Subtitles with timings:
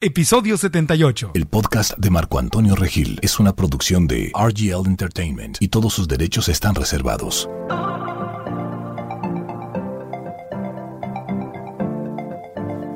[0.00, 1.30] Episodio 78.
[1.34, 6.08] El podcast de Marco Antonio Regil es una producción de RGL Entertainment y todos sus
[6.08, 7.48] derechos están reservados.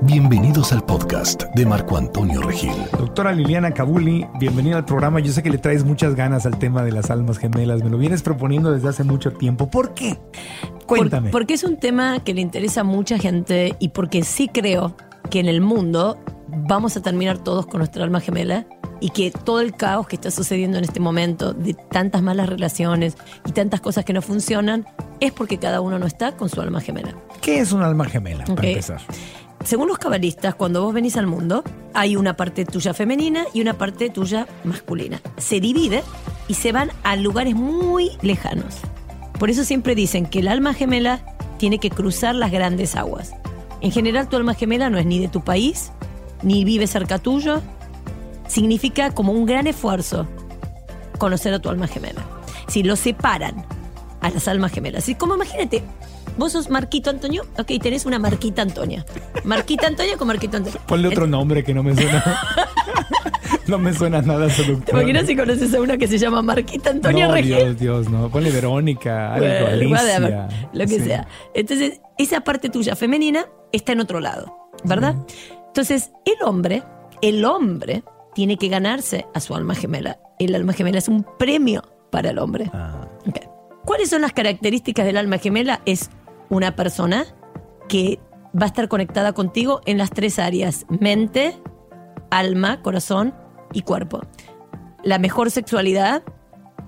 [0.02, 2.72] Bienvenidos al podcast de Marco Antonio Regil.
[2.98, 5.20] Doctora Liliana Cabuli, bienvenida al programa.
[5.20, 7.82] Yo sé que le traes muchas ganas al tema de las almas gemelas.
[7.82, 9.70] Me lo vienes proponiendo desde hace mucho tiempo.
[9.70, 10.18] ¿Por qué?
[10.86, 11.30] Cuéntame.
[11.30, 14.96] Por- porque es un tema que le interesa a mucha gente y porque sí creo
[15.30, 16.18] que en el mundo
[16.48, 18.66] vamos a terminar todos con nuestra alma gemela
[19.00, 23.16] y que todo el caos que está sucediendo en este momento de tantas malas relaciones
[23.46, 24.86] y tantas cosas que no funcionan
[25.20, 27.14] es porque cada uno no está con su alma gemela.
[27.40, 29.00] ¿Qué es un alma gemela, para empezar?
[29.64, 33.74] Según los cabalistas, cuando vos venís al mundo, hay una parte tuya femenina y una
[33.74, 35.20] parte tuya masculina.
[35.36, 36.02] Se divide
[36.46, 38.76] y se van a lugares muy lejanos.
[39.38, 41.20] Por eso siempre dicen que el alma gemela
[41.58, 43.32] tiene que cruzar las grandes aguas.
[43.80, 45.92] En general, tu alma gemela no es ni de tu país,
[46.42, 47.60] ni vive cerca tuyo.
[48.46, 50.26] Significa como un gran esfuerzo
[51.18, 52.22] conocer a tu alma gemela.
[52.68, 53.64] Si lo separan
[54.20, 55.08] a las almas gemelas.
[55.08, 55.82] Y como imagínate,
[56.36, 59.04] vos sos Marquito Antonio, ok, tenés una Marquita Antonia.
[59.44, 60.80] Marquita Antonia con Marquito Antonio.
[60.86, 62.24] Ponle otro nombre que no me suena.
[63.66, 66.90] no me suena nada su ¿Te imaginas si conoces a una que se llama Marquita
[66.90, 67.34] Antonia No?
[67.34, 68.30] Dios, Dios, no.
[68.30, 70.48] Ponle Verónica, algo, Bueno, Alicia.
[70.72, 71.04] lo que Sí.
[71.04, 71.28] sea.
[71.54, 74.54] Entonces, esa parte tuya femenina está en otro lado,
[74.84, 75.14] ¿verdad?
[75.68, 76.82] Entonces, el hombre,
[77.22, 78.02] el hombre
[78.34, 80.18] tiene que ganarse a su alma gemela.
[80.38, 82.70] El alma gemela es un premio para el hombre.
[82.72, 83.06] Ah.
[83.84, 85.80] ¿Cuáles son las características del alma gemela?
[85.86, 86.10] Es
[86.50, 87.24] una persona
[87.88, 88.20] que
[88.54, 91.56] va a estar conectada contigo en las tres áreas: mente,
[92.30, 93.34] alma, corazón
[93.72, 94.20] y cuerpo.
[95.02, 96.22] La mejor sexualidad,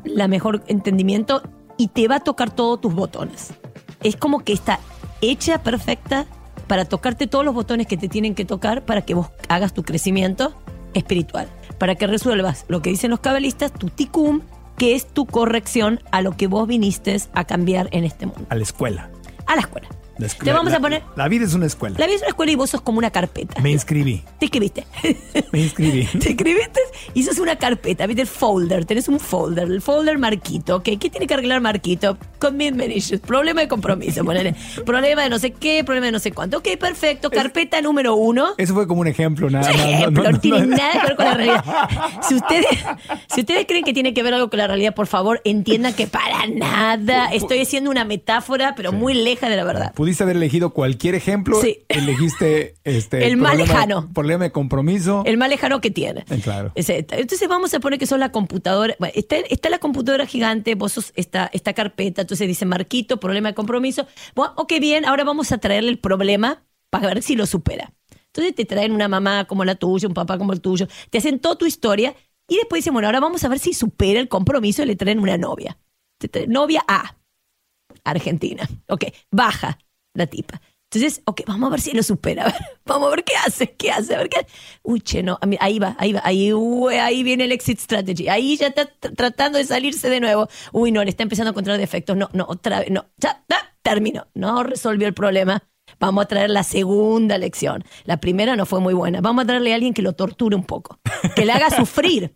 [0.04, 1.42] la mejor entendimiento
[1.76, 3.54] y te va a tocar todos tus botones.
[4.02, 4.78] Es como que está
[5.20, 6.26] hecha perfecta
[6.70, 9.82] para tocarte todos los botones que te tienen que tocar para que vos hagas tu
[9.82, 10.54] crecimiento
[10.94, 14.44] espiritual, para que resuelvas lo que dicen los cabalistas, tu tikkun,
[14.76, 18.54] que es tu corrección a lo que vos viniste a cambiar en este mundo, a
[18.54, 19.10] la escuela.
[19.46, 19.88] a la escuela.
[20.28, 21.96] Te vamos la- a poner La vida es una escuela.
[21.98, 23.60] la vida es una escuela y vos sos como una carpeta.
[23.60, 24.22] Me inscribí.
[24.38, 24.86] Te escribiste.
[25.52, 26.04] Me inscribí.
[26.18, 26.80] Te escribiste
[27.14, 28.22] y sos una carpeta, ¿viste?
[28.22, 30.84] El folder, tenés un folder, el folder Marquito, ¿ok?
[30.98, 32.16] ¿Qué tiene que arreglar Marquito?
[32.38, 34.54] Commitment issues, problema de compromiso, ponele.
[34.86, 36.58] problema de no sé qué, problema de no sé cuánto.
[36.58, 38.54] Ok, perfecto, carpeta número uno.
[38.56, 39.76] Eso fue como un ejemplo, nada más.
[39.76, 41.64] no- no- no, no- tiene nada que ver con la realidad.
[42.22, 42.66] Si ustedes,
[43.32, 46.06] si ustedes creen que tiene que ver algo con la realidad, por favor, entiendan que
[46.06, 49.92] para nada estoy haciendo una metáfora, pero muy leja de la verdad.
[49.94, 51.60] Pudiste haber elegido cualquier ejemplo.
[51.60, 51.84] Sí.
[51.88, 54.08] Elegiste este, El más problema- lejano.
[54.12, 55.22] Problema de compromiso.
[55.26, 56.24] El más lejano que tiene.
[56.30, 56.72] Eh, claro.
[56.74, 58.96] Entonces vamos a poner que sos la computadora.
[58.98, 63.48] bueno, está, está la computadora gigante, vos sos esta, esta carpeta, entonces dice Marquito, problema
[63.50, 64.06] de compromiso.
[64.34, 67.92] Bueno, ok, bien, ahora vamos a traerle el problema para ver si lo supera.
[68.26, 71.38] Entonces te traen una mamá como la tuya, un papá como el tuyo, te hacen
[71.40, 72.14] toda tu historia
[72.48, 75.18] y después dicen, bueno, ahora vamos a ver si supera el compromiso y le traen
[75.18, 75.78] una novia.
[76.48, 77.16] Novia A,
[78.04, 78.68] Argentina.
[78.88, 79.78] Ok, baja
[80.14, 80.60] la tipa.
[80.92, 82.42] Entonces, ok, vamos a ver si lo supera.
[82.44, 84.44] A ver, vamos a ver qué hace, qué hace, a ver qué
[84.82, 88.28] Uy, che, no, ahí va, ahí va, ahí, uy, ahí viene el exit strategy.
[88.28, 90.48] Ahí ya está tr- tratando de salirse de nuevo.
[90.72, 92.16] Uy, no, le está empezando a encontrar defectos.
[92.16, 93.06] No, no, otra vez, no.
[93.18, 94.26] Ya, ya, terminó.
[94.34, 95.62] No resolvió el problema.
[96.00, 97.84] Vamos a traer la segunda lección.
[98.04, 99.20] La primera no fue muy buena.
[99.20, 100.98] Vamos a traerle a alguien que lo torture un poco,
[101.36, 102.34] que le haga sufrir.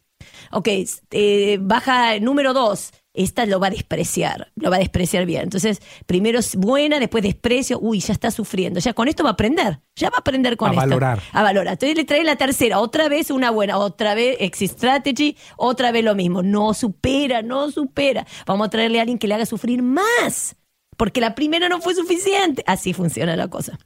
[0.52, 0.68] Ok,
[1.10, 2.92] eh, baja número dos.
[3.14, 5.42] Esta lo va a despreciar, lo va a despreciar bien.
[5.42, 7.78] Entonces, primero es buena, después desprecio.
[7.80, 8.80] Uy, ya está sufriendo.
[8.80, 9.78] Ya con esto va a aprender.
[9.94, 10.80] Ya va a aprender con A esto.
[10.80, 11.20] valorar.
[11.32, 11.74] A valorar.
[11.74, 16.02] Entonces le trae la tercera, otra vez una buena, otra vez exit strategy, otra vez
[16.04, 16.42] lo mismo.
[16.42, 18.26] No supera, no supera.
[18.46, 20.56] Vamos a traerle a alguien que le haga sufrir más.
[20.96, 22.64] Porque la primera no fue suficiente.
[22.66, 23.78] Así funciona la cosa.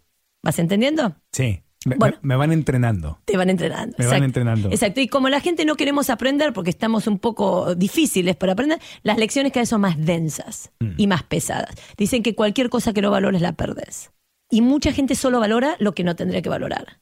[0.42, 1.16] ¿Vas entendiendo?
[1.32, 1.62] Sí.
[1.86, 2.16] Me, Bueno.
[2.22, 3.20] me- van entrenando.
[3.24, 3.96] Te van entrenando.
[3.98, 4.68] Me van entrenando.
[4.70, 5.00] Exacto.
[5.00, 9.16] Y como la gente no queremos aprender porque estamos un poco difíciles para aprender, las
[9.18, 10.90] lecciones cada vez son más densas Mm.
[10.96, 11.74] y más pesadas.
[11.96, 14.10] Dicen que cualquier cosa que no valores la perdés.
[14.50, 17.00] Y mucha gente solo valora lo que no tendría que valorar.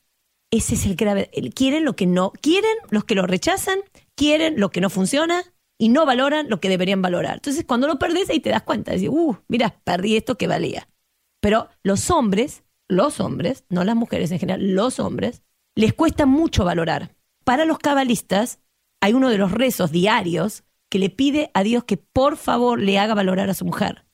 [0.52, 1.30] Ese es el grave.
[1.54, 2.32] Quieren lo que no.
[2.40, 3.78] Quieren los que lo rechazan,
[4.14, 5.42] quieren lo que no funciona
[5.78, 7.34] y no valoran lo que deberían valorar.
[7.34, 8.92] Entonces, cuando lo perdés, ahí te das cuenta.
[8.92, 10.88] Decís, uh, mira, perdí esto que valía.
[11.40, 15.42] Pero los hombres, los hombres, no las mujeres en general, los hombres,
[15.74, 17.14] les cuesta mucho valorar.
[17.44, 18.60] Para los cabalistas,
[19.00, 22.98] hay uno de los rezos diarios que le pide a Dios que por favor le
[22.98, 24.06] haga valorar a su mujer.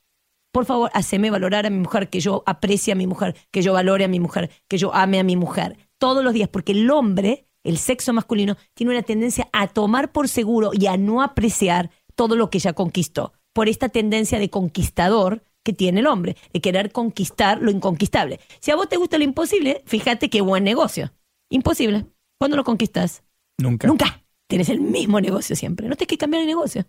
[0.52, 3.72] Por favor, haceme valorar a mi mujer, que yo aprecie a mi mujer, que yo
[3.72, 5.78] valore a mi mujer, que yo ame a mi mujer.
[5.98, 10.28] Todos los días, porque el hombre, el sexo masculino, tiene una tendencia a tomar por
[10.28, 13.32] seguro y a no apreciar todo lo que ya conquistó.
[13.54, 18.40] Por esta tendencia de conquistador que tiene el hombre, de querer conquistar lo inconquistable.
[18.60, 21.12] Si a vos te gusta lo imposible, fíjate qué buen negocio.
[21.50, 22.06] Imposible.
[22.38, 23.22] ¿Cuándo lo conquistas?
[23.58, 23.86] Nunca.
[23.86, 24.22] Nunca.
[24.48, 25.88] Tienes el mismo negocio siempre.
[25.88, 26.84] No tienes que cambiar el negocio.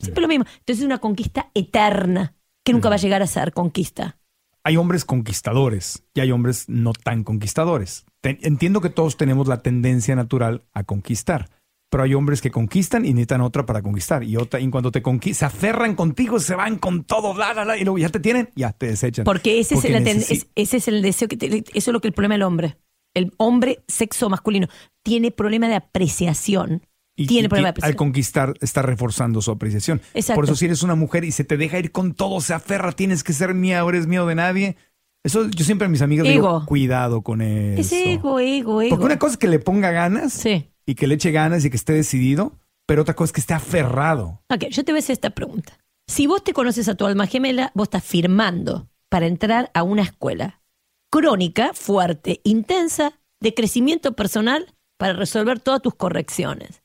[0.00, 0.44] Siempre lo mismo.
[0.58, 4.18] Entonces es una conquista eterna que nunca va a llegar a ser conquista.
[4.64, 8.04] Hay hombres conquistadores y hay hombres no tan conquistadores.
[8.20, 11.48] Te- entiendo que todos tenemos la tendencia natural a conquistar,
[11.92, 14.24] pero hay hombres que conquistan y necesitan otra para conquistar.
[14.24, 17.64] Y otra, y cuando te conquistan, se aferran contigo, se van con todo, bla, bla,
[17.64, 19.26] bla, y luego ya te tienen, ya te desechan.
[19.26, 22.00] Porque ese, Porque es, el, es- ese es el deseo que te- eso es lo
[22.00, 22.78] que el problema del hombre.
[23.14, 24.68] El hombre sexo masculino
[25.04, 26.82] tiene problema de apreciación.
[27.14, 27.96] Y- tiene y problema de que al apreciación.
[27.98, 30.00] conquistar está reforzando su apreciación.
[30.14, 30.36] Exacto.
[30.36, 32.92] Por eso si eres una mujer y se te deja ir con todo, se aferra,
[32.92, 34.76] tienes que ser mía, o eres mío de nadie.
[35.24, 37.80] Eso yo siempre a mis amigas digo, cuidado con eso.
[37.82, 38.88] Es ego, ego, ego.
[38.90, 40.70] Porque una cosa es que le ponga ganas Sí.
[40.86, 43.54] Y que le eche ganas y que esté decidido, pero otra cosa es que esté
[43.54, 44.42] aferrado.
[44.48, 45.78] Ok, yo te voy a hacer esta pregunta.
[46.06, 50.02] Si vos te conoces a tu alma gemela, vos estás firmando para entrar a una
[50.02, 50.62] escuela
[51.10, 56.82] crónica, fuerte, intensa, de crecimiento personal para resolver todas tus correcciones.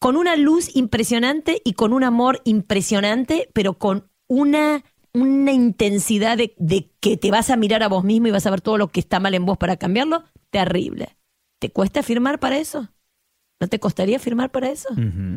[0.00, 6.54] Con una luz impresionante y con un amor impresionante, pero con una, una intensidad de,
[6.58, 8.88] de que te vas a mirar a vos mismo y vas a ver todo lo
[8.88, 11.16] que está mal en vos para cambiarlo, terrible.
[11.60, 12.88] ¿Te cuesta firmar para eso?
[13.60, 14.88] ¿No te costaría firmar para eso?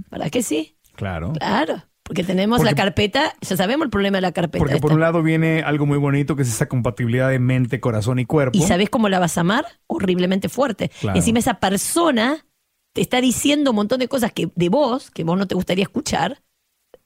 [0.10, 0.78] ¿Para qué sí?
[0.96, 1.34] Claro.
[1.34, 4.64] Claro, porque tenemos Porque- la carpeta, ya sabemos el problema de la carpeta.
[4.64, 8.20] Porque por un lado viene algo muy bonito que es esa compatibilidad de mente, corazón
[8.20, 8.58] y cuerpo.
[8.58, 9.66] ¿Y sabes cómo la vas a amar?
[9.88, 10.90] Horriblemente fuerte.
[11.00, 11.18] Claro.
[11.18, 12.46] Encima esa persona
[12.94, 15.84] te está diciendo un montón de cosas que de vos, que vos no te gustaría
[15.84, 16.44] escuchar,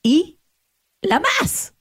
[0.01, 0.39] y
[1.01, 1.73] la más.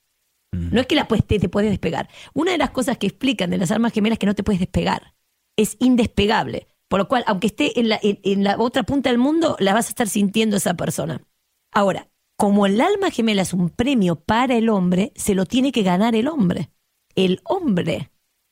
[0.53, 2.09] No es que la te, te puedes despegar.
[2.33, 4.61] Una de las cosas que explican de las armas gemelas es que no te puedes
[4.61, 5.15] despegar.
[5.57, 6.69] Es indespegable.
[6.89, 10.09] Por lo cual, aunque esté en la, otra punta del mundo, la vas a estar
[10.09, 11.27] sintiendo esa persona.
[11.73, 15.83] Ahora, como el alma gemela es un premio para el hombre, se lo tiene que
[15.83, 16.71] ganar el hombre.
[17.15, 18.11] El hombre,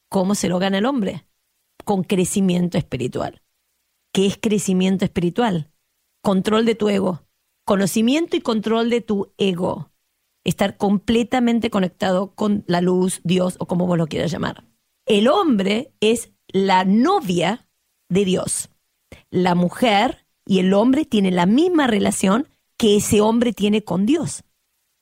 [0.09, 1.27] ¿cómo se lo gana el hombre?
[1.85, 3.43] Con crecimiento espiritual.
[4.13, 5.71] ¿Qué es crecimiento espiritual?
[6.23, 7.23] Control de tu ego.
[7.65, 9.91] Conocimiento y control de tu ego.
[10.45, 14.65] Estar completamente conectado con la luz, Dios o como vos lo quieras llamar.
[15.07, 17.69] El hombre es la novia
[18.13, 18.69] de Dios.
[19.31, 24.45] La mujer y el hombre tienen la misma relación que ese hombre tiene con Dios.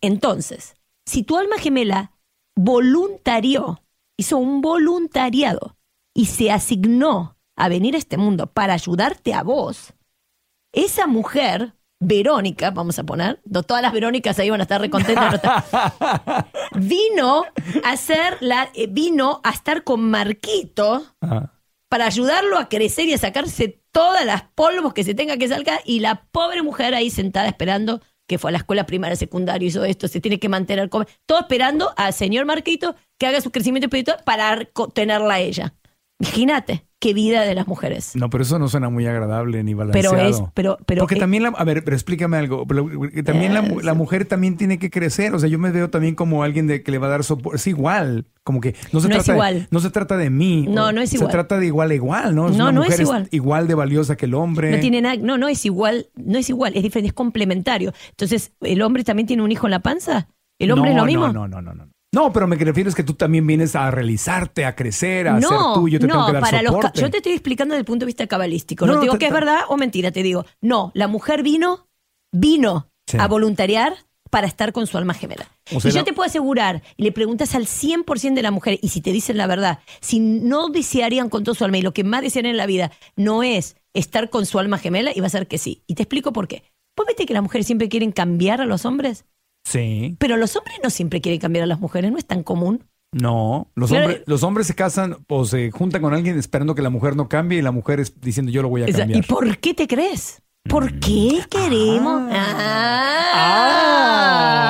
[0.00, 0.74] Entonces,
[1.06, 2.12] si tu alma gemela
[2.56, 3.82] voluntarió,
[4.16, 5.76] hizo un voluntariado
[6.14, 9.94] y se asignó a venir a este mundo para ayudarte a vos,
[10.72, 15.40] esa mujer, Verónica, vamos a poner, todas las Verónicas ahí van a estar recontentas,
[16.76, 17.44] vino
[17.84, 21.59] a hacer la, eh, vino a estar con Marquito Ajá.
[21.90, 25.80] Para ayudarlo a crecer y a sacarse todas las polvos que se tenga que sacar
[25.84, 29.84] y la pobre mujer ahí sentada esperando que fue a la escuela primaria, secundaria, hizo
[29.84, 34.18] esto, se tiene que mantener, todo esperando al señor Marquito que haga su crecimiento espiritual
[34.24, 35.74] para tenerla a ella.
[36.20, 38.14] Imagínate qué vida de las mujeres.
[38.14, 40.28] No, pero eso no suena muy agradable ni Pero balanceado.
[40.28, 42.66] es, pero, pero Porque eh, también, la, a ver, pero explícame algo.
[42.66, 45.34] pero, eh, También la, la mujer también tiene que crecer.
[45.34, 47.56] O sea, yo me veo también como alguien de que le va a dar soporte.
[47.56, 48.26] Es igual.
[48.44, 49.32] Como que no se No es trata.
[49.32, 49.54] igual.
[49.62, 50.66] De, no se trata de mí.
[50.68, 51.30] No, no es Se igual.
[51.32, 52.48] trata de igual a igual, ¿no?
[52.48, 53.28] No, una no es igual.
[53.30, 54.70] igual de valiosa que el hombre.
[54.70, 57.92] no tiene nada, no, no es igual, no es igual, es diferente, es complementario.
[58.10, 60.28] Entonces, ¿el hombre también tiene un hijo en la panza?
[60.58, 61.32] ¿El hombre no, es lo mismo?
[61.32, 62.22] No, no, no, no, no.
[62.26, 65.48] No, pero me refiero es que tú también vienes a realizarte, a crecer, a ser
[65.74, 65.88] tú.
[65.88, 68.06] Yo te tengo que dar para los yo te estoy explicando desde el punto de
[68.08, 68.84] vista cabalístico.
[68.86, 70.44] No, No, te digo te- que es verdad o mentira, te digo.
[70.60, 71.88] No, la mujer vino,
[72.32, 73.16] vino Sí.
[73.18, 73.94] a voluntariar
[74.30, 75.48] para estar con su alma gemela.
[75.74, 78.78] O sea, y yo te puedo asegurar, y le preguntas al 100% de la mujer,
[78.80, 81.92] y si te dicen la verdad, si no desearían con todo su alma, y lo
[81.92, 85.26] que más desean en la vida no es estar con su alma gemela, y va
[85.26, 85.82] a ser que sí.
[85.88, 86.62] Y te explico por qué.
[86.96, 89.24] ¿Vos viste que las mujeres siempre quieren cambiar a los hombres?
[89.64, 90.16] Sí.
[90.18, 92.84] Pero los hombres no siempre quieren cambiar a las mujeres, no es tan común.
[93.12, 94.06] No, los, Claro.
[94.06, 97.28] hombres, los hombres se casan o se juntan con alguien esperando que la mujer no
[97.28, 99.18] cambie y la mujer es diciendo yo lo voy a cambiar.
[99.18, 100.42] ¿Y por qué te crees?
[100.68, 102.22] ¿Por qué queremos?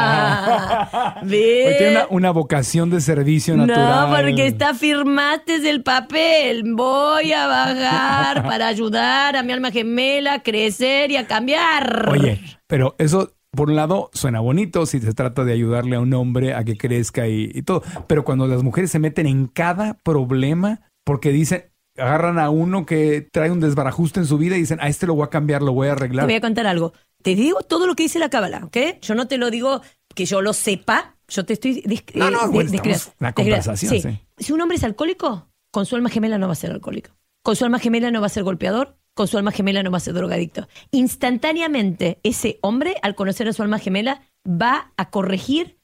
[0.00, 1.18] Ah.
[1.20, 4.10] Porque tiene una, una vocación de servicio natural.
[4.10, 6.62] No, porque está firmaste el papel.
[6.74, 12.08] Voy a bajar para ayudar a mi alma gemela a crecer y a cambiar.
[12.08, 16.12] Oye, pero eso, por un lado, suena bonito si se trata de ayudarle a un
[16.14, 17.82] hombre a que crezca y, y todo.
[18.06, 21.64] Pero cuando las mujeres se meten en cada problema, porque dicen,
[21.96, 25.14] agarran a uno que trae un desbarajuste en su vida y dicen, a este lo
[25.14, 26.26] voy a cambiar, lo voy a Te arreglar.
[26.26, 26.92] voy a contar algo.
[27.22, 28.76] Te digo todo lo que dice la cábala, ¿ok?
[29.02, 29.82] Yo no te lo digo
[30.14, 31.16] que yo lo sepa.
[31.28, 31.82] Yo te estoy...
[32.14, 32.70] No, no, eh, bueno,
[33.20, 34.18] una conversación, sí.
[34.38, 37.10] Si un hombre es alcohólico, con su alma gemela no va a ser alcohólico.
[37.42, 38.96] Con su alma gemela no va a ser golpeador.
[39.20, 40.66] Con su alma gemela no va a ser drogadicto.
[40.92, 45.78] Instantáneamente, ese hombre, al conocer a su alma gemela, va a corregir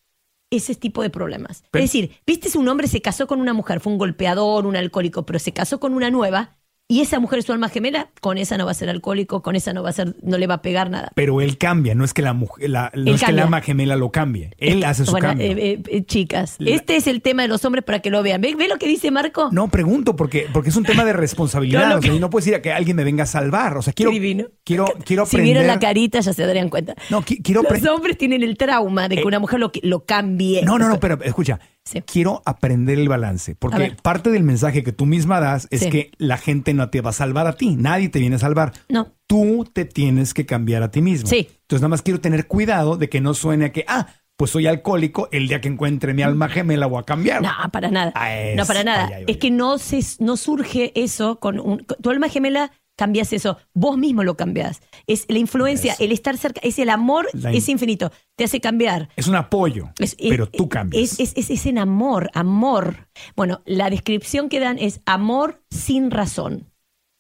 [0.51, 1.63] ese tipo de problemas.
[1.71, 4.65] Pero- es decir, viste si un hombre se casó con una mujer, fue un golpeador,
[4.65, 6.57] un alcohólico, pero se casó con una nueva,
[6.89, 9.57] y esa mujer es su alma gemela, con esa no va a ser alcohólico, con
[9.57, 11.11] esa no va a ser, no le va a pegar nada.
[11.17, 13.97] Pero él cambia, no es que la mujer, la, no es que la alma gemela
[13.97, 14.51] lo cambie.
[14.59, 15.47] Él hace su Bueno, cambio.
[15.49, 18.41] eh, eh, chicas, La- este es el tema de los hombres para que lo vean.
[18.41, 19.49] ¿Ve, ve lo que dice Marco?
[19.51, 21.89] No, pregunto, porque, porque es un tema de responsabilidad.
[21.89, 23.77] No, o sea, y no puedes ir a que alguien me venga a salvar.
[23.77, 24.45] O sea, quiero, divino.
[24.65, 26.95] quiero, quiero Si vieron la carita ya se darían cuenta.
[27.11, 30.05] No, qui- quiero Los hombres tienen el trauma de que Eh, una mujer lo, lo
[30.05, 30.63] cambie.
[30.63, 31.59] No, no, no, pero escucha.
[31.87, 32.03] Sí.
[32.03, 33.55] Quiero aprender el balance.
[33.55, 35.91] Porque parte del mensaje que tú misma das es Sí.
[35.91, 37.77] que la gente no te va a salvar a ti.
[37.77, 38.73] Nadie te viene a salvar.
[38.89, 39.13] No.
[39.29, 41.29] Tú te tienes que cambiar a ti mismo.
[41.29, 41.49] Sí.
[41.63, 44.67] Entonces, nada más quiero tener cuidado de que no suene a que, ah, pues soy
[44.67, 47.41] alcohólico, el día que encuentre mi alma gemela voy a cambiar.
[47.41, 48.13] No, para nada.
[48.15, 49.07] Ah, es- no, para nada.
[49.07, 49.25] ay, ay, ay.
[49.29, 52.71] Es que no, se, no surge eso con, un, tu alma gemela.
[52.97, 54.81] Cambias eso, vos mismo lo cambias.
[55.07, 58.11] Es la influencia, el estar cerca, es el amor, La es infinito.
[58.37, 59.11] Te hace cambiar.
[59.17, 61.21] Es un apoyo, Es- pero es- tú cambias.
[61.21, 63.09] Es, en amor, amor.
[63.37, 66.73] Bueno, la descripción que dan es amor sin razón.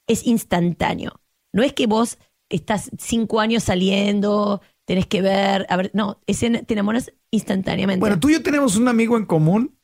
[0.08, 1.20] Es instantáneo.
[1.52, 2.18] No es que vos
[2.48, 8.00] estás cinco años saliendo, tenés que ver, a ver, no, en- te enamoras instantáneamente.
[8.00, 9.76] Bueno, tú y yo tenemos un amigo en común,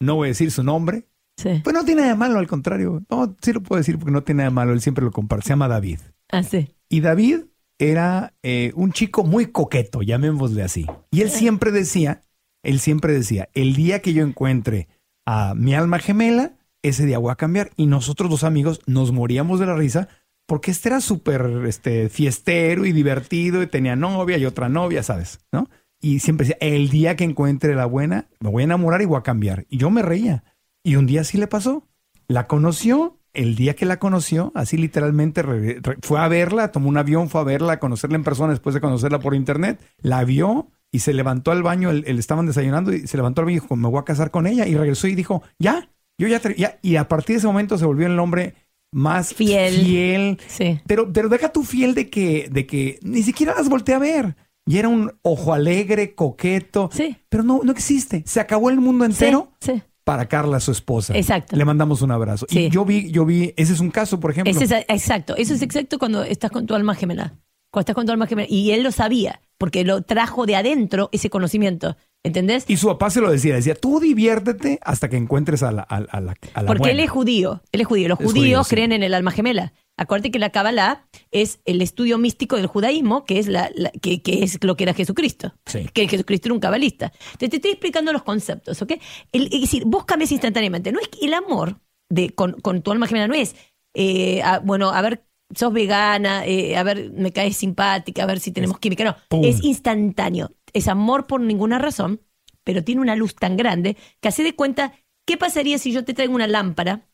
[0.00, 1.60] no voy a decir su nombre, Sí.
[1.62, 3.00] pues no tiene nada de malo, al contrario.
[3.08, 5.44] No, sí lo puedo decir porque no tiene nada de malo, él siempre lo comparte,
[5.44, 6.00] se llama David.
[6.30, 6.74] Ah, sí.
[6.88, 7.44] Y David
[7.78, 10.86] era eh, un chico muy coqueto, llamémosle así.
[11.12, 12.22] Y él siempre decía,
[12.64, 14.88] él siempre decía, el día que yo encuentre
[15.26, 17.70] a mi alma gemela, ese día voy a cambiar.
[17.76, 20.08] Y nosotros dos amigos nos moríamos de la risa
[20.46, 25.40] porque este era súper este, fiestero y divertido y tenía novia y otra novia, ¿sabes?
[25.52, 25.68] ¿No?
[26.00, 29.18] Y siempre decía, el día que encuentre la buena, me voy a enamorar y voy
[29.18, 29.66] a cambiar.
[29.68, 30.44] Y yo me reía.
[30.88, 31.84] Y un día sí le pasó.
[32.28, 36.88] La conoció, el día que la conoció, así literalmente re- re- fue a verla, tomó
[36.88, 40.24] un avión, fue a verla, a conocerla en persona después de conocerla por internet, la
[40.24, 43.60] vio y se levantó al baño, él estaban desayunando y se levantó al baño y
[43.60, 44.66] dijo, me voy a casar con ella.
[44.66, 46.78] Y regresó y dijo, ya, yo ya, te- ya.
[46.82, 48.54] Y a partir de ese momento se volvió el hombre
[48.92, 49.74] más Fiel.
[49.74, 50.40] fiel.
[50.46, 50.80] Sí.
[50.86, 54.36] Pero, pero deja tu fiel de que, de que ni siquiera las volteé a ver.
[54.66, 56.90] Y era un ojo alegre, coqueto.
[56.92, 57.16] Sí.
[57.28, 58.22] Pero no, no existe.
[58.26, 59.82] Se acabó el mundo entero Sí, sí.
[60.08, 61.14] Para Carla, su esposa.
[61.14, 61.54] Exacto.
[61.54, 62.46] Le mandamos un abrazo.
[62.48, 62.60] Sí.
[62.60, 64.50] Y yo vi, yo vi, ese es un caso, por ejemplo.
[64.50, 65.36] Ese es, exacto.
[65.36, 67.34] Eso es exacto cuando estás con tu alma gemela.
[67.70, 68.48] Cuando estás con tu alma gemela.
[68.50, 71.96] Y él lo sabía, porque lo trajo de adentro ese conocimiento.
[72.24, 72.64] ¿Entendés?
[72.68, 75.96] Y su papá se lo decía, decía, tú diviértete hasta que encuentres a la, a,
[75.96, 77.02] a la, a la Porque él buena".
[77.04, 77.62] es judío.
[77.70, 78.08] Él es judío.
[78.08, 78.70] Los Es judíos judío, sí.
[78.74, 79.72] creen en el alma gemela.
[79.98, 84.22] Acuérdate que la Kabbalah es el estudio místico del judaísmo, que es, la, la- que,
[84.22, 85.54] que es lo que era Jesucristo.
[85.66, 85.86] Sí.
[85.92, 87.12] Que Jesucristo era un cabalista.
[87.32, 88.92] Entonces te estoy explicando los conceptos, ¿ok?
[89.32, 90.92] El- es decir, vos cambias instantáneamente.
[90.92, 93.54] No es que el amor de, con, con tu alma gemela no es,
[93.94, 95.24] eh, a- bueno, a ver,
[95.54, 99.02] sos vegana, eh, a ver, me caes simpática, a ver si tenemos química.
[99.04, 99.44] No, pum.
[99.44, 100.52] es instantáneo.
[100.72, 102.20] Es amor por ninguna razón,
[102.64, 104.92] pero tiene una luz tan grande que hace de cuenta,
[105.26, 107.07] ¿qué pasaría si yo te traigo una lámpara?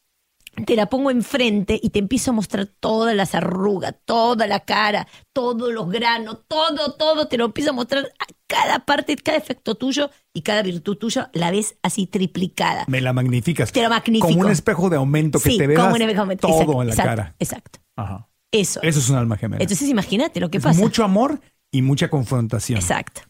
[0.67, 5.07] Te la pongo enfrente y te empiezo a mostrar todas las arrugas, toda la cara,
[5.33, 9.75] todos los granos, todo, todo, te lo empiezo a mostrar a cada parte, cada efecto
[9.75, 12.85] tuyo y cada virtud tuya la ves así triplicada.
[12.89, 13.73] Me la magnificas.
[13.73, 14.29] Te lo magnifico.
[14.29, 16.87] Como un espejo de aumento que sí, te veas como un espejo- todo exacto, en
[16.89, 17.35] la exacto, cara.
[17.39, 17.79] Exacto.
[17.97, 18.29] Ajá.
[18.53, 18.81] Eso.
[18.83, 19.63] Eso es un alma gemela.
[19.63, 20.79] Entonces imagínate lo que Es pasa.
[20.81, 21.41] mucho amor
[21.73, 22.79] y mucha confrontación.
[22.79, 23.23] Exacto.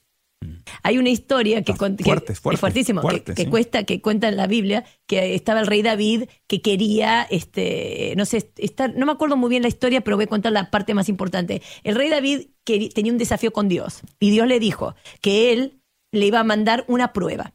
[0.83, 3.49] Hay una historia que, fuerte, es fuertísimo, que- fuerte, que, sí.
[3.51, 8.25] cuesta, que cuenta en la Biblia, que estaba el rey David que quería, este, no
[8.25, 10.95] sé, estar, no me acuerdo muy bien la historia, pero voy a contar la parte
[10.95, 11.63] más importante.
[11.83, 15.81] El rey David quería- tenía un desafío con Dios y Dios le dijo que él
[16.13, 17.55] le iba a mandar una prueba.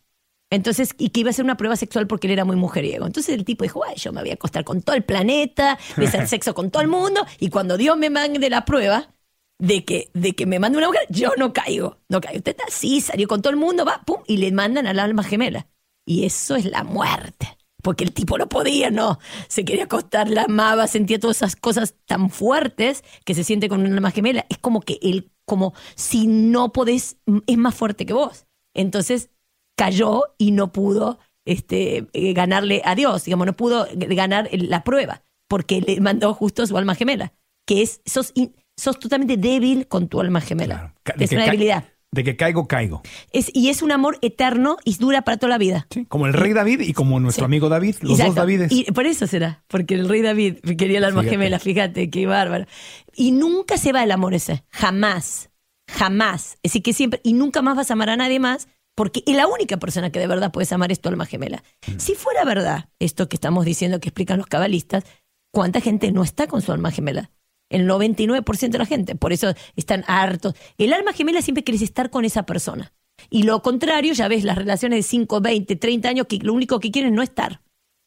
[0.51, 3.05] Entonces, y que iba a ser una prueba sexual porque él era muy mujeriego.
[3.05, 6.05] Entonces el tipo dijo, ay, yo me voy a acostar con todo el planeta, voy
[6.05, 9.13] a hacer sexo con todo el mundo, y cuando Dios me mande la prueba
[9.60, 11.98] de que, de que me mande una mujer, yo no caigo.
[12.10, 12.38] No caigo.
[12.39, 15.24] Usted está así, salió con todo el mundo, va, pum, y le mandan al alma
[15.24, 15.68] gemela.
[16.06, 17.58] Y eso es la muerte.
[17.84, 19.20] Porque el tipo no podía, no.
[19.48, 23.82] Se quería acostar, la amaba, sentía todas esas cosas tan fuertes que se siente con
[23.82, 24.46] un alma gemela.
[24.50, 28.48] Es como que él, como si no podés, es más fuerte que vos.
[28.74, 29.30] Entonces
[29.78, 34.84] cayó y no pudo este, eh, ganarle a Dios, digamos, no pudo ganar el- la
[34.84, 37.34] prueba, porque le mandó justo su alma gemela,
[37.66, 38.34] que es, sos,
[38.80, 40.94] sos totalmente débil con tu alma gemela.
[41.04, 41.22] Claro.
[41.22, 41.84] Es una debilidad.
[42.12, 43.04] De que caigo, caigo.
[43.32, 45.86] Es, y es un amor eterno y dura para toda la vida.
[45.92, 47.46] Sí, Como el rey David y como nuestro Sí.
[47.46, 48.34] amigo David, los dos.
[48.34, 48.72] Davides.
[48.72, 51.36] Y por eso será, porque el rey David quería el alma Fíjate.
[51.38, 52.66] gemela, fíjate, qué bárbaro.
[53.16, 55.52] Y nunca se va el amor ese, jamás,
[55.88, 56.54] jamás.
[56.64, 59.46] Es decir, que siempre, y nunca más vas a amar a nadie más, porque la
[59.46, 61.64] única persona que de verdad puedes amar es tu alma gemela.
[61.88, 62.00] Mm.
[62.00, 65.04] Si fuera verdad esto que estamos diciendo, que explican los cabalistas,
[65.54, 67.30] ¿cuánta gente no está con su alma gemela?
[67.70, 70.56] El 99% de la gente, por eso están hartos.
[70.78, 72.92] El alma gemela siempre quieres estar con esa persona.
[73.30, 76.80] Y lo contrario, ya ves las relaciones de 5, 20, 30 años que lo único
[76.80, 77.62] que quieren es no estar.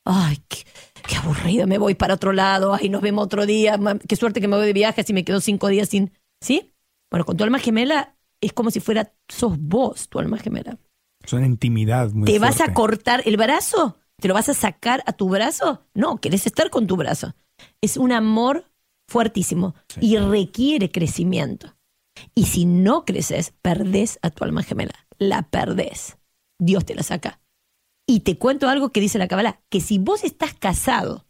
[0.04, 0.58] ay, qué,
[1.06, 3.78] qué aburrido, me voy para otro lado, ay, nos vemos otro día,
[4.08, 6.72] qué suerte que me voy de viaje, así me quedo cinco días sin, ¿sí?
[7.10, 10.78] Bueno, con tu alma gemela es como si fuera, sos vos tu alma gemela.
[11.24, 13.98] Es una intimidad muy ¿Te vas a cortar el brazo?
[14.20, 15.86] ¿Te lo vas a sacar a tu brazo?
[15.94, 17.34] No, querés estar con tu brazo.
[17.80, 18.71] Es un amor
[19.12, 21.76] fuertísimo y requiere crecimiento.
[22.34, 25.06] Y si no creces, perdés a tu alma gemela.
[25.18, 26.16] La perdés.
[26.58, 27.40] Dios te la saca.
[28.06, 31.26] Y te cuento algo que dice la Kabbalah, que si vos estás casado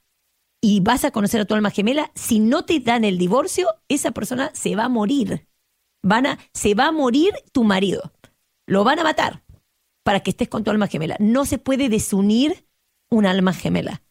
[0.61, 4.13] y vas a conocer a tu alma gemela, si no te dan el divorcio, esa
[4.13, 5.49] persona se va a morir.
[6.05, 8.13] Van a, se va a morir tu marido.
[8.67, 9.45] Lo van a matar
[10.05, 11.17] para que estés con tu alma gemela.
[11.19, 12.67] No se puede desunir
[13.11, 14.03] un alma gemela.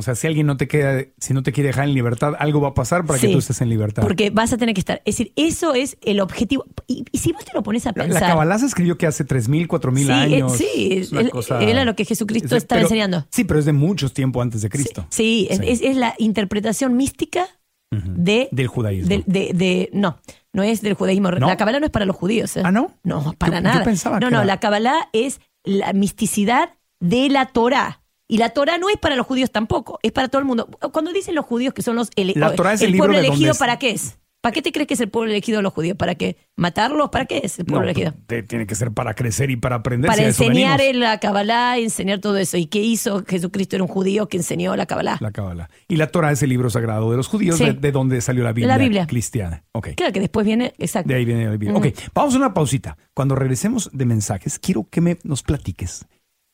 [0.00, 2.60] O sea, si alguien no te queda, si no te quiere dejar en libertad, algo
[2.60, 4.02] va a pasar para que tú estés en libertad.
[4.02, 5.02] Porque vas a tener que estar.
[5.04, 6.64] Es decir, eso es el objetivo.
[6.86, 8.22] Y, y si vos te lo pones a la, pensar.
[8.22, 10.52] la Kabbalah se escribió que hace 3.000, 4.000 Sí, años.
[10.56, 13.26] sí, Es cosa- era lo que Jesucristo es de- estaba pero- enseñando.
[13.30, 15.06] Sí, pero es de muchos tiempo antes de Cristo.
[15.10, 15.64] Sí, es, Sí.
[15.68, 17.46] es- es la interpretación mística
[17.92, 19.08] de, Del judaísmo.
[19.08, 20.18] de, de- de- no,
[20.52, 21.30] no es del judaísmo.
[21.32, 21.46] ¿No?
[21.48, 22.56] La Kabbalah no es para los judíos.
[22.56, 22.62] ¿eh?
[22.64, 22.92] ¿Ah, no?
[23.02, 23.84] No, para Yo- yo nada.
[23.84, 27.99] pensaba no, que no, era- la Kabbalah es la misticidad de la Torah.
[28.32, 30.66] Y la Torah no es para los judíos tampoco, es para todo el mundo.
[30.92, 33.26] Cuando dicen los judíos que son los ele- La Torah es el libro pueblo de
[33.26, 34.16] elegido, ¿para qué es?
[34.40, 35.96] ¿Para qué te crees que es el pueblo elegido de los judíos?
[35.98, 36.36] ¿Para qué?
[36.56, 37.10] ¿Matarlos?
[37.10, 38.14] ¿Para qué es el pueblo No, elegido?
[38.26, 40.06] te- tiene que ser para crecer y para aprender.
[40.08, 41.02] Para si enseñar venimos.
[41.02, 42.56] la Kabbalah, enseñar todo eso.
[42.56, 43.22] ¿Y qué hizo?
[43.26, 45.18] Jesucristo era un judío que enseñó la Kabbalah.
[45.20, 45.68] La Kabbalah.
[45.88, 47.64] Y la Torah es el libro sagrado de los judíos, Sí.
[47.64, 49.06] de, de donde salió la Biblia, La Biblia.
[49.06, 49.64] cristiana.
[49.72, 49.88] Ok.
[49.96, 51.08] Claro que después viene, exacto.
[51.08, 51.74] De ahí viene la Biblia.
[51.74, 52.96] Ok, vamos a una pausita.
[53.12, 56.06] Cuando regresemos de mensajes, quiero que me, nos platiques.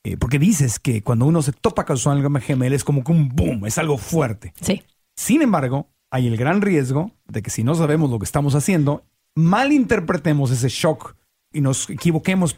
[0.08, 3.10] Eh, porque dices que cuando uno se topa con su alma gemela es como que
[3.10, 4.52] un boom, es algo fuerte.
[4.60, 4.82] Sí.
[5.16, 9.02] Sin embargo, hay el gran riesgo de que si no sabemos lo que estamos haciendo,
[9.34, 11.16] malinterpretemos ese shock
[11.52, 12.54] y nos equivoquemos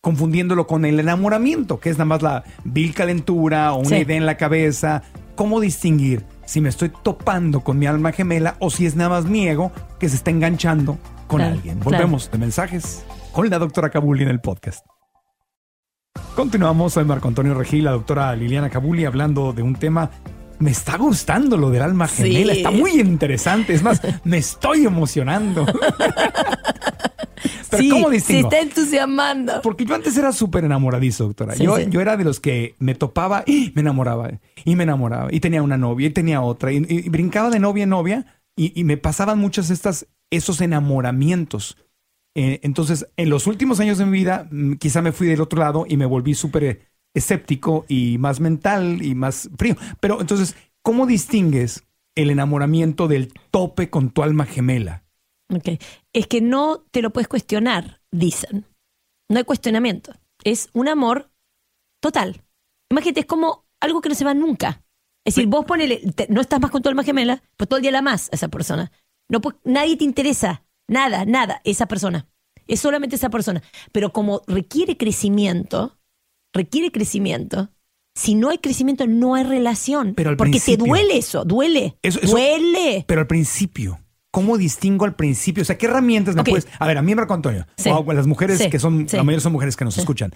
[0.00, 3.96] confundiéndolo con el enamoramiento, que es nada más la vil calentura o una Sí.
[3.96, 5.02] idea en la cabeza.
[5.34, 9.24] ¿Cómo distinguir si me estoy topando con mi alma gemela o si es nada más
[9.24, 10.96] mi ego que se está enganchando
[11.26, 11.78] con Claro, alguien?
[11.80, 11.90] claro.
[11.96, 14.86] Volvemos de mensajes con la doctora Kabuli en el podcast.
[16.34, 20.10] Continuamos, soy Marco Antonio Regil, la doctora Liliana Kabuli, hablando de un tema.
[20.58, 22.22] Me está gustando lo del alma Sí.
[22.24, 23.74] gemela, está muy interesante.
[23.74, 25.66] Es más, me estoy emocionando.
[27.70, 28.48] Pero sí, ¿cómo se distingo?
[28.48, 29.60] está entusiasmando.
[29.62, 31.54] Porque yo antes era súper enamoradizo, doctora.
[31.56, 31.86] Sí, yo, sí.
[31.90, 34.30] yo era de los que me topaba y me enamoraba,
[34.64, 37.82] y me enamoraba, y tenía una novia, y tenía otra, y, y brincaba de novia
[37.84, 41.76] en novia, y, y me pasaban muchas estas, esos enamoramientos.
[42.34, 45.60] Eh, entonces, en los últimos años de mi vida, mm, quizá me fui del otro
[45.60, 49.76] lado y me volví súper escéptico y más mental y más frío.
[50.00, 51.84] Pero entonces, ¿cómo distingues
[52.16, 55.04] el enamoramiento del tope con tu alma gemela?
[55.54, 55.80] Ok.
[56.12, 58.64] Es que no te lo puedes cuestionar, dicen.
[59.28, 60.12] No hay cuestionamiento.
[60.44, 61.30] Es un amor
[62.00, 62.42] total.
[62.90, 64.82] Imagínate, es como algo que no se va nunca.
[65.24, 67.82] Es decir, vos ponele, te- no estás más con tu alma gemela, pues todo el
[67.82, 68.92] día la más a esa persona.
[69.28, 72.26] No, pu- nadie te interesa, nada, nada, esa persona.
[72.66, 73.62] Es solamente esa persona.
[73.92, 75.98] Pero como requiere crecimiento,
[76.52, 77.70] requiere crecimiento,
[78.14, 80.14] si no hay crecimiento, no hay relación.
[80.14, 81.96] Pero al porque te duele eso, duele.
[82.02, 83.04] Eso- eso- duele.
[83.08, 85.62] Pero al principio, ¿cómo distingo al principio?
[85.62, 86.68] O sea, ¿qué herramientas me puedes...
[86.78, 87.90] A ver, a mí, Marco Antonio, Sí.
[87.90, 88.70] o a las mujeres Sí.
[88.70, 89.16] que son, Sí.
[89.16, 90.00] la mayoría son mujeres que nos Sí.
[90.00, 90.32] escuchan.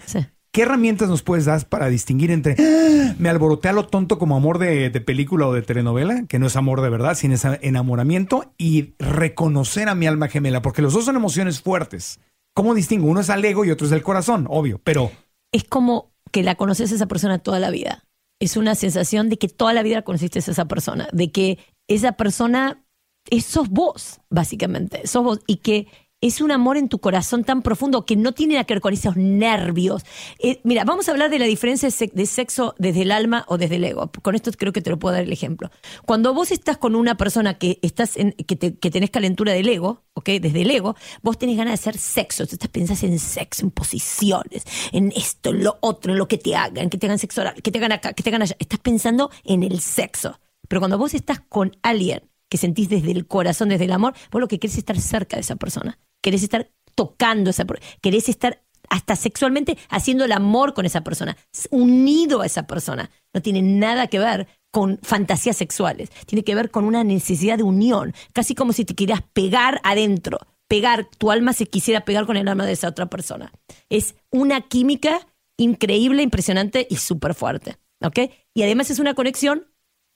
[0.51, 4.35] ¿Qué herramientas nos puedes dar para distinguir entre "Ah, me alboroté a lo tonto como
[4.35, 7.45] amor de, de película o de telenovela, que no es amor de verdad, sino es
[7.61, 10.61] enamoramiento, y reconocer a mi alma gemela?
[10.61, 12.19] Porque los dos son emociones fuertes.
[12.55, 13.07] ¿Cómo distingo?
[13.07, 15.11] Uno es al ego y otro es del corazón, obvio, pero
[15.51, 18.03] es como que la conoces a esa persona toda la vida.
[18.41, 22.13] Es una sensación de que toda la vida conociste a esa persona, de que esa
[22.13, 22.83] persona
[23.29, 25.87] es, sos vos, básicamente, sos vos, y que
[26.21, 28.93] es un amor en tu corazón tan profundo que no tiene nada que ver con
[28.93, 30.03] esos nervios.
[30.39, 33.45] Eh, mira, vamos a hablar de la diferencia de se- de sexo desde el alma
[33.47, 34.11] o desde el ego.
[34.21, 35.69] Con esto creo que te lo puedo dar el ejemplo.
[36.05, 40.03] Cuando vos estás con una persona que estás en, que, te- tenés calentura del ego,
[40.13, 40.29] ¿ok?
[40.41, 42.45] Desde el ego, vos tenés ganas de hacer sexo.
[42.47, 46.55] Tú pensás en sexo, en posiciones, en esto, en lo otro, en lo que te
[46.55, 48.55] hagan, que te hagan sexo oral, que te hagan acá, que te hagan allá.
[48.59, 50.39] Estás pensando en el sexo.
[50.67, 54.41] Pero cuando vos estás con alguien que sentís desde el corazón, desde el amor, vos
[54.41, 55.97] lo que querés es estar cerca de esa persona.
[56.21, 57.87] Querés estar tocando a esa persona.
[58.01, 61.37] Querés estar hasta sexualmente haciendo el amor con esa persona,
[61.69, 63.11] unido a esa persona.
[63.33, 66.09] No tiene nada que ver con fantasías sexuales.
[66.25, 68.13] Tiene que ver con una necesidad de unión.
[68.33, 70.39] Casi como si te quieras pegar adentro.
[70.67, 73.51] Pegar, tu alma se quisiera pegar con el alma de esa otra persona.
[73.89, 77.77] Es una química increíble, impresionante y súper fuerte.
[78.01, 78.19] ¿Ok?
[78.53, 79.67] Y además es una conexión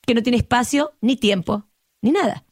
[0.06, 1.66] que no tiene espacio ni tiempo,
[2.04, 2.46] ni nada.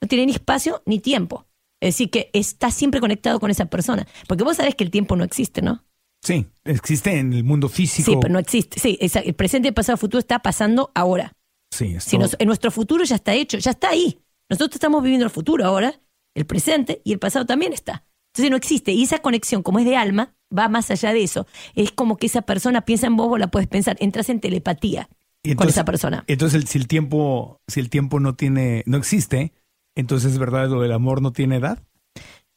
[0.00, 1.46] No tiene ni espacio ni tiempo.
[1.80, 4.06] Es decir, que está siempre conectado con esa persona.
[4.28, 5.84] Porque vos sabés que el tiempo no existe, ¿no?
[6.24, 8.10] Sí, existe en el mundo físico.
[8.10, 8.80] Sí, pero no existe.
[8.80, 11.32] Sí, el presente, el pasado, el futuro está pasando ahora.
[11.72, 12.22] Sí, es Si todo.
[12.22, 14.20] nos- en nuestro futuro ya está hecho, ya está ahí.
[14.50, 16.00] Nosotros estamos viviendo el futuro ahora,
[16.34, 18.04] el presente y el pasado también está.
[18.32, 18.92] Entonces no existe.
[18.92, 21.46] Y esa conexión, como es de alma, va más allá de eso.
[21.74, 23.96] Es como que esa persona piensa en vos, vos la puedes pensar.
[24.00, 25.08] Entras en telepatía
[25.52, 26.24] Y con entonces- esa persona.
[26.26, 29.52] Entonces, el- si el tiempo, si el tiempo no tiene, no existe,
[29.96, 31.82] entonces es verdad lo del amor no tiene edad,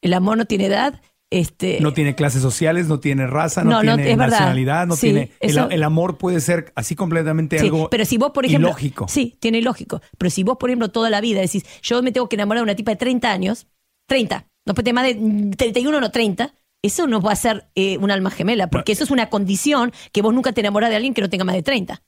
[0.03, 0.99] El amor no tiene edad.
[1.33, 5.31] Este, no tiene clases sociales, no tiene raza, no, tiene nacionalidad, no Sí, tiene.
[5.39, 8.67] el- eso- el, amor puede ser así completamente Sí, algo pero si vos, por ejemplo.
[8.67, 9.07] ilógico.
[9.07, 10.01] Sí, tiene ilógico.
[10.17, 12.63] Pero si vos, por ejemplo, toda la vida decís, yo me tengo que enamorar de
[12.63, 13.67] una tipa de 30 años,
[14.09, 17.97] 30, no puede más de mm, 31, no 30, eso no va a ser eh,
[17.99, 21.13] un alma gemela, porque eso es una condición que vos nunca te enamorás de alguien
[21.13, 22.01] que no tenga más de 30.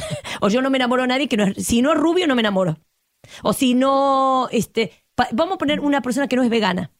[0.40, 1.66] o yo no me enamoro de nadie que no es.
[1.66, 2.78] Si no es rubio, no me enamoro.
[3.42, 4.48] O si no.
[4.52, 6.90] este pa- Vamos a poner una persona que no es vegana.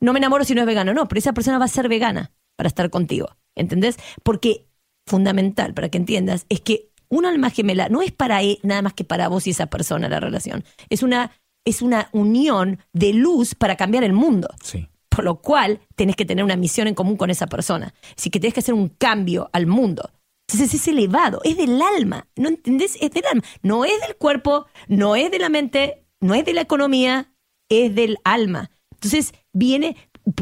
[0.00, 0.92] No me enamoro si no es vegano.
[0.94, 3.28] No, pero esa persona va a ser vegana para estar contigo.
[3.54, 3.96] ¿Entendés?
[4.22, 4.66] Porque
[5.06, 8.92] fundamental, para que entiendas, es que un alma gemela no es para e- nada más
[8.94, 10.64] que para vos y esa persona la relación.
[10.90, 11.30] Es una,
[11.64, 14.48] es una unión de luz para cambiar el mundo.
[14.62, 14.88] Sí.
[15.08, 17.94] Por lo cual tenés que tener una misión en común con esa persona.
[18.18, 20.10] Así que tenés que hacer un cambio al mundo.
[20.48, 22.28] Entonces es elevado, es del alma.
[22.36, 22.96] ¿No entendés?
[23.00, 23.42] Es del alma.
[23.62, 27.32] No es del cuerpo, no es de la mente, no es de la economía,
[27.68, 28.70] es del alma.
[28.92, 29.96] Entonces viene,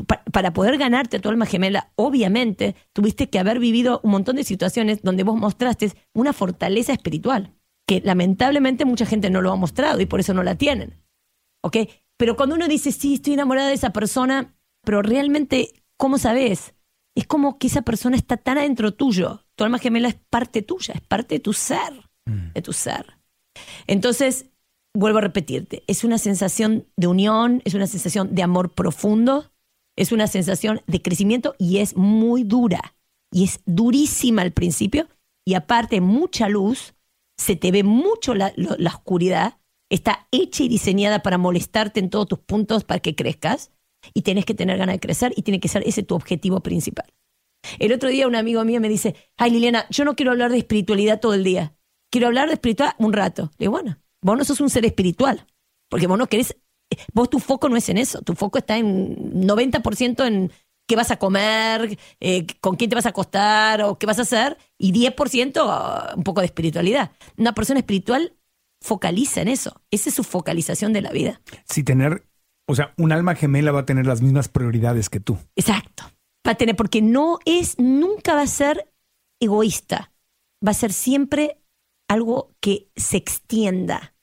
[0.06, 4.36] pa- para poder ganarte a tu alma gemela, obviamente tuviste que haber vivido un montón
[4.36, 7.54] de situaciones donde vos mostraste una fortaleza espiritual,
[7.86, 11.02] que lamentablemente mucha gente no lo ha mostrado y por eso no la tienen.
[11.62, 11.78] ¿ok?
[12.18, 16.74] Pero cuando uno dice, sí, estoy enamorada de esa persona, pero realmente, ¿cómo sabes?
[17.16, 19.43] Es como que esa persona está tan adentro tuyo.
[19.56, 23.18] Tu alma gemela es parte tuya, es parte de tu ser, de tu ser.
[23.86, 24.46] Entonces,
[24.94, 29.52] vuelvo a repetirte, es una sensación de unión, es una sensación de amor profundo,
[29.96, 32.94] es una sensación de crecimiento y es muy dura.
[33.32, 35.08] Y es durísima al principio
[35.44, 36.94] y aparte mucha luz,
[37.36, 39.58] se te ve mucho la, la oscuridad,
[39.90, 43.72] está hecha y diseñada para molestarte en todos tus puntos para que crezcas
[44.12, 47.06] y tenés que tener ganas de crecer y tiene que ser ese tu objetivo principal.
[47.78, 50.58] El otro día un amigo mío me dice, ay Liliana, yo no quiero hablar de
[50.58, 51.74] espiritualidad todo el día,
[52.10, 53.50] quiero hablar de espiritualidad un rato.
[53.58, 55.46] Le digo, bueno, vos no sos un ser espiritual,
[55.88, 56.56] porque vos no querés,
[57.12, 60.52] vos tu foco no es en eso, tu foco está en 90% en
[60.86, 64.22] qué vas a comer, eh, con quién te vas a acostar o qué vas a
[64.22, 67.12] hacer, y 10% ah, un poco de espiritualidad.
[67.36, 68.36] Una persona espiritual
[68.80, 71.40] focaliza en eso, esa es su focalización de la vida.
[71.64, 72.26] Si tener,
[72.66, 75.38] o sea, un alma gemela va a tener las mismas prioridades que tú.
[75.56, 76.04] Exacto.
[76.46, 78.92] Va a tener, porque no es, nunca va a ser
[79.40, 80.12] egoísta.
[80.66, 81.58] Va a ser siempre
[82.08, 84.14] algo que se extienda.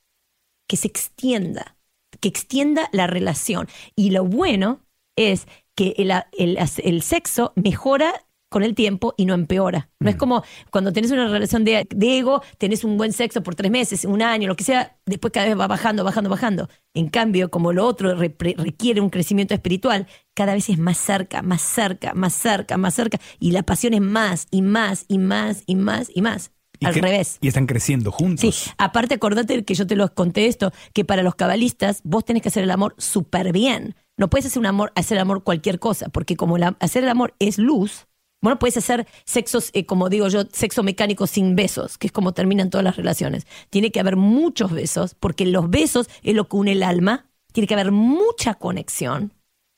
[0.68, 1.78] Que se extienda.
[2.20, 3.68] Que extienda la relación.
[3.96, 9.34] Y lo bueno es que el, el- el sexo mejora con el tiempo y no
[9.34, 9.90] empeora.
[10.02, 13.56] No es como cuando tenés una relación de, de ego, tenés un buen sexo por
[13.56, 16.68] tres meses, un año, lo que sea, después cada vez va bajando, bajando, bajando.
[16.94, 21.62] En cambio, como lo otro requiere un crecimiento espiritual, cada vez es más cerca, más
[21.62, 25.76] cerca, más cerca, más cerca, y la pasión es más y más y más y
[25.76, 26.52] más y más.
[26.80, 27.38] Y Al que- revés.
[27.42, 28.54] Y están creciendo juntos.
[28.56, 32.42] Sí, aparte acordate que yo te lo conté esto, que para los cabalistas vos tenés
[32.42, 33.96] que hacer el amor súper bien.
[34.18, 37.10] No puedes hacer un amor, hacer el amor cualquier cosa, porque como la- hacer el
[37.10, 38.08] amor es luz,
[38.42, 42.34] bueno, puedes hacer sexos, eh, como digo yo, sexo mecánico sin besos, que es como
[42.34, 43.46] terminan todas las relaciones.
[43.70, 47.68] Tiene que haber muchos besos, porque los besos es lo que une el alma, tiene
[47.68, 49.34] que haber mucha conexión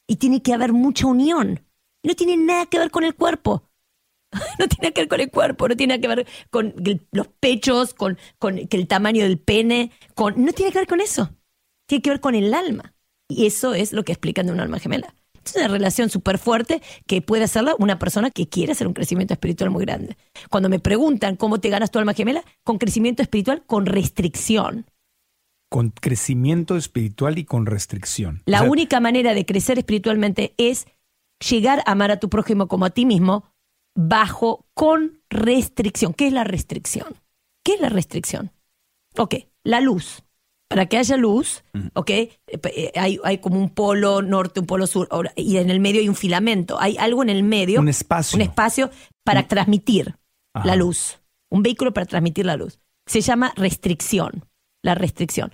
[0.07, 1.65] y tiene que haber mucha unión.
[2.05, 3.69] No tiene nada que ver con el cuerpo.
[4.59, 6.73] No tiene que ver con el cuerpo, no tiene que ver con
[7.11, 11.29] los pechos, con, con el tamaño del pene, con, no tiene que ver con eso.
[11.87, 12.93] Tiene que ver con el alma.
[13.29, 15.15] Y eso es lo que explican de un alma gemela.
[15.45, 19.33] Es una relación súper fuerte que puede hacerla una persona que quiere hacer un crecimiento
[19.33, 20.17] espiritual muy grande.
[20.49, 24.85] Cuando me preguntan cómo te ganas tu alma gemela, con crecimiento espiritual con restricción.
[25.69, 28.43] Con crecimiento espiritual y con restricción.
[28.45, 30.85] La O sea, única manera de crecer espiritualmente es
[31.49, 33.51] llegar a amar a tu prójimo como a ti mismo
[33.95, 36.13] bajo con restricción.
[36.13, 37.15] ¿Qué es la restricción?
[37.63, 38.51] ¿Qué es la restricción?
[39.17, 40.22] Ok, la luz.
[40.73, 44.87] Para que haya luz, ok, eh, eh, hay, hay como un polo norte, un polo
[44.87, 46.79] sur, y en el medio hay un filamento.
[46.79, 48.35] Hay algo en el medio, Un espacio.
[48.35, 48.89] un espacio
[49.23, 50.15] para transmitir
[50.53, 50.65] Ajá.
[50.65, 51.19] la luz.
[51.51, 52.79] Un vehículo para transmitir la luz.
[53.05, 54.45] Se llama restricción.
[54.81, 55.53] La restricción.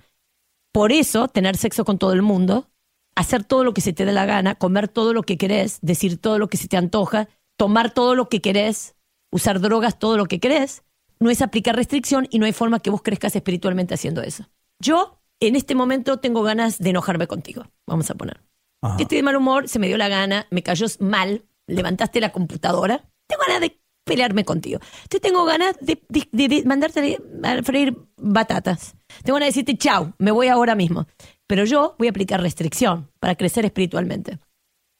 [0.72, 2.70] Por eso, tener sexo con todo el mundo,
[3.14, 6.18] hacer todo lo que se te dé la gana, comer todo lo que querés, decir
[6.18, 7.28] todo lo que se te antoja,
[7.58, 8.96] tomar todo lo que querés,
[9.32, 10.84] usar drogas todo lo que querés,
[11.20, 14.46] no es aplicar restricción y no hay forma que vos crezcas espiritualmente haciendo eso.
[14.82, 18.42] Yo, en este momento, tengo ganas de enojarme contigo, vamos a poner.
[18.82, 18.98] Ajá.
[19.00, 23.10] Estoy de mal humor, se me dio la gana, me cayó mal, levantaste la computadora.
[23.28, 24.80] Tengo ganas de pelearme contigo.
[25.10, 28.96] Yo tengo ganas de, de- de- de mandarte a freír batatas.
[29.24, 31.06] Tengo ganas de decirte chau, me voy ahora mismo.
[31.46, 34.40] Pero yo voy a aplicar restricción para crecer espiritualmente.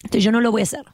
[0.04, 0.86] Entonces yo no lo voy a hacer.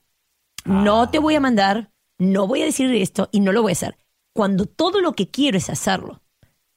[0.63, 3.73] No te voy a mandar, no voy a decir esto y no lo voy a
[3.73, 3.97] hacer.
[4.33, 6.21] Cuando todo lo que quiero es hacerlo,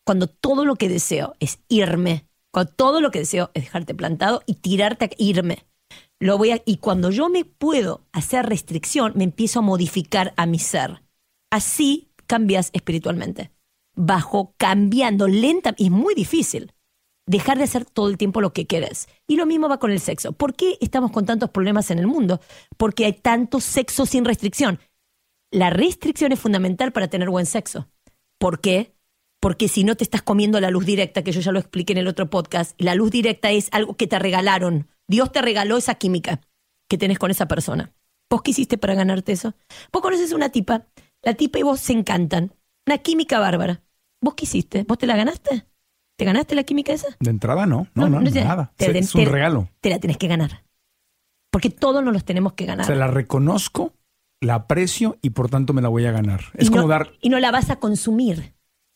[0.08, 4.42] cuando todo lo que deseo es irme, cuando todo lo que deseo es dejarte plantado
[4.46, 5.66] y tirarte a irme.
[6.18, 10.46] Lo voy a, y cuando yo me puedo hacer restricción, me empiezo a modificar a
[10.46, 11.02] mi ser.
[11.50, 13.50] Así cambias espiritualmente.
[13.96, 16.72] Bajo, cambiando lenta, y es muy difícil
[17.26, 19.08] dejar de hacer todo el tiempo lo que quieres.
[19.26, 20.32] Y lo mismo va con el sexo.
[20.32, 22.40] ¿Por qué estamos con tantos problemas en el mundo?
[22.78, 24.80] Porque hay tanto sexo sin restricción.
[25.50, 27.90] La restricción es fundamental para tener buen sexo.
[28.38, 28.94] ¿Por qué?
[29.40, 31.98] Porque si no te estás comiendo la luz directa, que yo ya lo expliqué en
[31.98, 34.88] el otro podcast, la luz directa es algo que te regalaron.
[35.08, 36.40] Dios te regaló esa química
[36.88, 37.92] que tenés con esa persona.
[38.30, 39.54] ¿Vos qué hiciste para ganarte eso?
[39.92, 40.86] Vos conoces una tipa,
[41.22, 42.52] la tipa y vos se encantan.
[42.86, 43.82] Una química bárbara.
[44.20, 44.82] ¿Vos qué hiciste?
[44.84, 45.66] ¿Vos te la ganaste?
[46.18, 47.06] ¿Te ganaste la química esa?
[47.20, 48.72] De entrada no, no, no, te- nada.
[48.76, 49.68] te- es te- un regalo.
[49.80, 50.64] Te la tenés que ganar.
[51.52, 52.84] Porque todos nos los tenemos que ganar.
[52.84, 53.94] O sea, la reconozco,
[54.42, 56.40] la aprecio y por tanto me la voy a ganar.
[56.54, 58.52] Es y como no, dar, Y no la vas a consumir.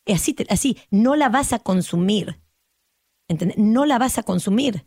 [0.07, 2.41] Es Así, así, no la vas a consumir.
[3.29, 3.59] ¿Entendés?
[3.59, 4.85] No la vas a consumir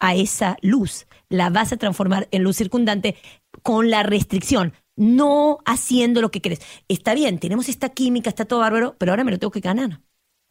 [0.00, 1.06] a esa luz.
[1.28, 3.16] La vas a transformar en luz circundante
[3.62, 6.60] con la restricción, no haciendo lo que querés.
[6.88, 10.02] Está bien, tenemos esta química, está todo bárbaro, pero ahora me lo tengo que ganar.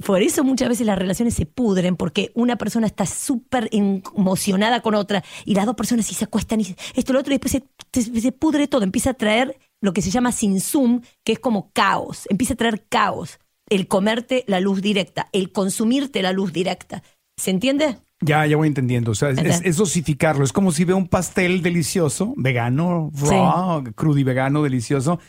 [0.06, 4.94] Por eso muchas veces las relaciones se pudren, porque una persona está súper emocionada con
[4.94, 8.22] otra y las dos personas sí se acuestan y esto, lo otro, y después se-
[8.22, 11.72] se pudre todo, empieza a traer lo que se llama sin zoom, que es como
[11.72, 13.40] caos, empieza a traer caos.
[13.70, 17.04] El comerte la luz directa, el consumirte la luz directa.
[17.40, 17.98] ¿Se entiende?
[18.20, 19.12] ya, ya voy entendiendo.
[19.12, 19.62] O sea, es, es- Ajá.
[19.64, 20.44] es dosificarlo.
[20.44, 25.20] Es como si veo un pastel delicioso, vegano, raw, crudo y vegano, delicioso,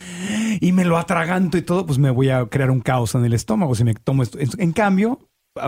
[0.59, 3.33] y me lo atraganto y todo, pues me voy a crear un caos en el
[3.33, 4.39] estómago si me tomo esto.
[4.39, 5.19] En- cambio,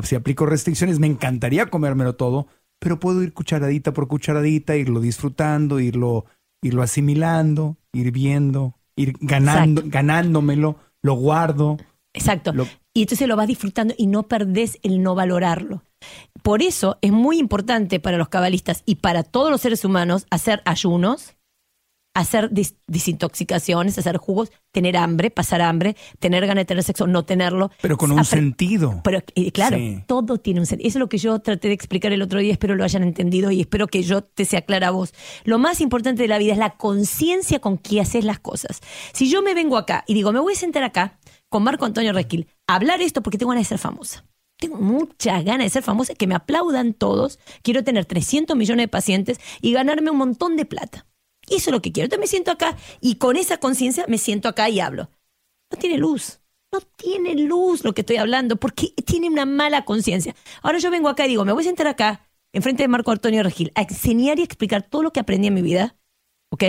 [0.02, 2.48] si aplico restricciones, me encantaría comérmelo todo,
[2.80, 6.26] pero puedo ir cucharadita por cucharadita, irlo disfrutando, irlo,
[6.64, 11.78] irlo asimilando, ir viendo, ir ganando, ganándomelo, lo guardo.
[12.14, 12.52] Exacto.
[12.54, 15.84] Lo- Y entonces lo vas disfrutando y no perdés el no valorarlo.
[16.44, 20.62] Por eso es muy importante para los cabalistas y para todos los seres humanos hacer
[20.66, 21.36] ayunos,
[22.14, 27.24] hacer dis- desintoxicaciones, hacer jugos, tener hambre, pasar hambre, tener ganas de tener sexo, no
[27.24, 27.72] tenerlo.
[27.82, 29.00] Pero con un Apre- sentido.
[29.06, 30.04] Pero eh, claro, Sí.
[30.08, 30.90] todo tiene un sentido.
[30.90, 33.52] Eso es lo que yo traté de explicar el otro día, espero lo hayan entendido
[33.52, 35.14] y espero que yo te sea clara a vos.
[35.46, 38.82] Lo más importante de la vida es la conciencia con que haces las cosas.
[39.14, 41.18] Si yo me vengo acá y digo, me voy a sentar acá
[41.52, 44.26] con Marco Antonio Requil, a hablar esto porque tengo ganas de ser famosa.
[44.58, 47.40] Tengo muchas ganas de ser famosa, que me aplaudan todos.
[47.62, 51.06] Quiero tener 300 millones de pacientes y ganarme un montón de plata.
[51.50, 52.06] Eso es lo que quiero.
[52.06, 55.10] Entonces me siento acá y con esa conciencia me siento acá y hablo.
[55.70, 56.40] No tiene luz.
[56.72, 60.34] No tiene luz lo que estoy hablando porque tiene una mala conciencia.
[60.62, 63.44] Ahora yo vengo acá y digo, me voy a sentar acá, enfrente de Marco Antonio
[63.44, 65.98] Regil, a enseñar y explicar todo lo que aprendí en mi vida.
[66.50, 66.64] ¿Ok?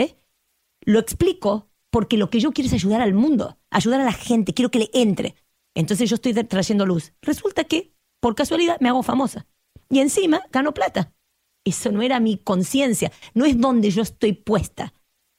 [0.80, 4.54] Lo explico porque lo que yo quiero es ayudar al mundo, ayudar a la gente,
[4.54, 5.36] quiero que le entre.
[5.74, 7.12] Entonces yo estoy trayendo luz.
[7.20, 9.46] Resulta que, por casualidad, me hago famosa.
[9.90, 11.12] Y encima gano plata.
[11.64, 14.94] Eso no era mi conciencia, no es donde yo estoy puesta.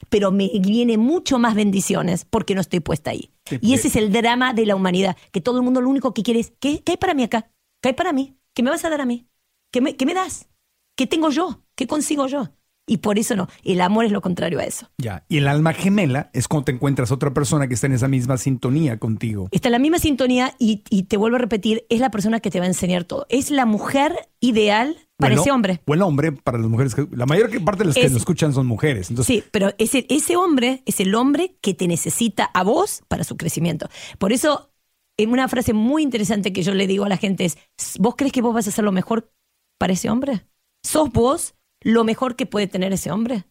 [0.09, 3.31] Pero me viene mucho más bendiciones porque no estoy puesta ahí.
[3.49, 6.13] Sí, Y ese es el drama de la humanidad, que todo el mundo lo único
[6.13, 7.51] que quiere es, ¿qué, qué hay para mí acá?
[7.81, 8.37] ¿Qué hay para mí?
[8.53, 9.27] ¿Qué me vas a dar a mí?
[9.71, 10.49] ¿Qué me, qué me das?
[10.95, 11.63] ¿Qué tengo yo?
[11.75, 12.51] ¿Qué consigo yo?
[12.85, 14.89] Y por eso no, el amor es lo contrario a eso.
[14.97, 15.23] Ya.
[15.29, 18.37] Y el alma gemela es cuando te encuentras otra persona que está en esa misma
[18.37, 19.47] sintonía contigo.
[19.51, 22.51] Está en la misma sintonía y, y te vuelvo a repetir, es la persona que
[22.51, 23.25] te va a enseñar todo.
[23.29, 25.81] Es la mujer ideal para Bueno, ese hombre.
[25.85, 26.93] O el hombre para las mujeres.
[26.93, 29.09] que- la mayor parte de las que Es- nos escuchan son mujeres.
[29.09, 33.23] Entonces, Sí, pero ese, ese hombre es el hombre que te necesita a vos para
[33.23, 33.87] su crecimiento.
[34.17, 34.71] Por eso,
[35.17, 37.57] en una frase muy interesante que yo le digo a la gente es,
[37.99, 39.31] ¿vos crees que vos vas a hacer lo mejor
[39.79, 40.45] para ese hombre?
[40.85, 43.45] ¿Sos vos lo mejor que puede tener ese hombre?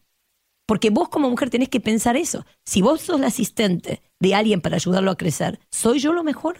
[0.65, 2.45] Porque vos como mujer tenés que pensar eso.
[2.65, 6.57] Si vos sos la asistente de alguien para ayudarlo a crecer, ¿soy yo lo mejor?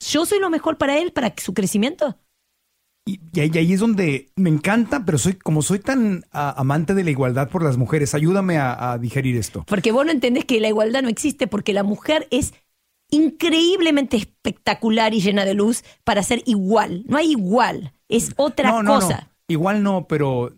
[0.00, 2.18] ¿Yo soy lo mejor para él, para su crecimiento?
[3.06, 6.94] y, y ahí, y ahí es donde me encanta, pero soy como soy tan amante
[6.94, 9.64] de la igualdad por las mujeres, ayúdame a, a digerir esto.
[9.66, 12.54] Porque vos no entendés que la igualdad no existe porque la mujer es
[13.10, 17.04] increíblemente espectacular y llena de luz para ser igual.
[17.06, 19.28] No hay igual, es otra no, no, cosa.
[19.28, 19.34] no.
[19.48, 20.54] Igual no, pero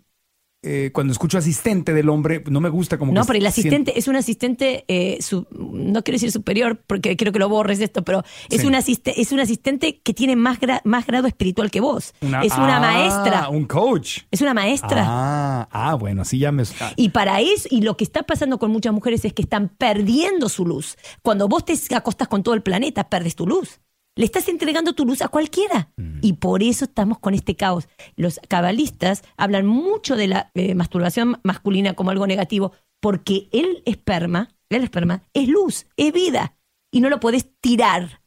[0.66, 3.60] eh, cuando escucho asistente del hombre, no me gusta como No, que pero el siento-
[3.60, 7.80] asistente es un asistente, eh, su- no quiero decir superior, porque quiero que lo borres
[7.80, 8.66] esto, pero es, Sí.
[8.66, 12.12] un, asiste, es un asistente que tiene más, gra- más grado espiritual que vos.
[12.20, 13.48] es una Ah, maestra.
[13.48, 14.20] Un coach.
[14.30, 15.04] Es una maestra.
[15.06, 16.64] Ah, ah, bueno, así ya me.
[16.80, 19.68] ah, Y para eso, y lo que está pasando con muchas mujeres es que están
[19.68, 20.96] perdiendo su luz.
[21.22, 23.80] Cuando vos te acostas con todo el planeta, perdes tu luz.
[24.16, 25.92] Le estás entregando tu luz a cualquiera.
[26.22, 27.86] Y por eso estamos con este caos.
[28.16, 34.48] Los cabalistas hablan mucho de la eh, masturbación masculina como algo negativo, porque el esperma,
[34.70, 36.56] el esperma, es luz, es vida.
[36.90, 38.22] Y no lo podés tirar.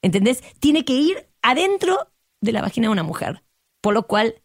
[0.00, 0.44] ¿Entendés?
[0.60, 3.42] Tiene que ir adentro de la vagina de una mujer.
[3.80, 4.36] Por lo cual,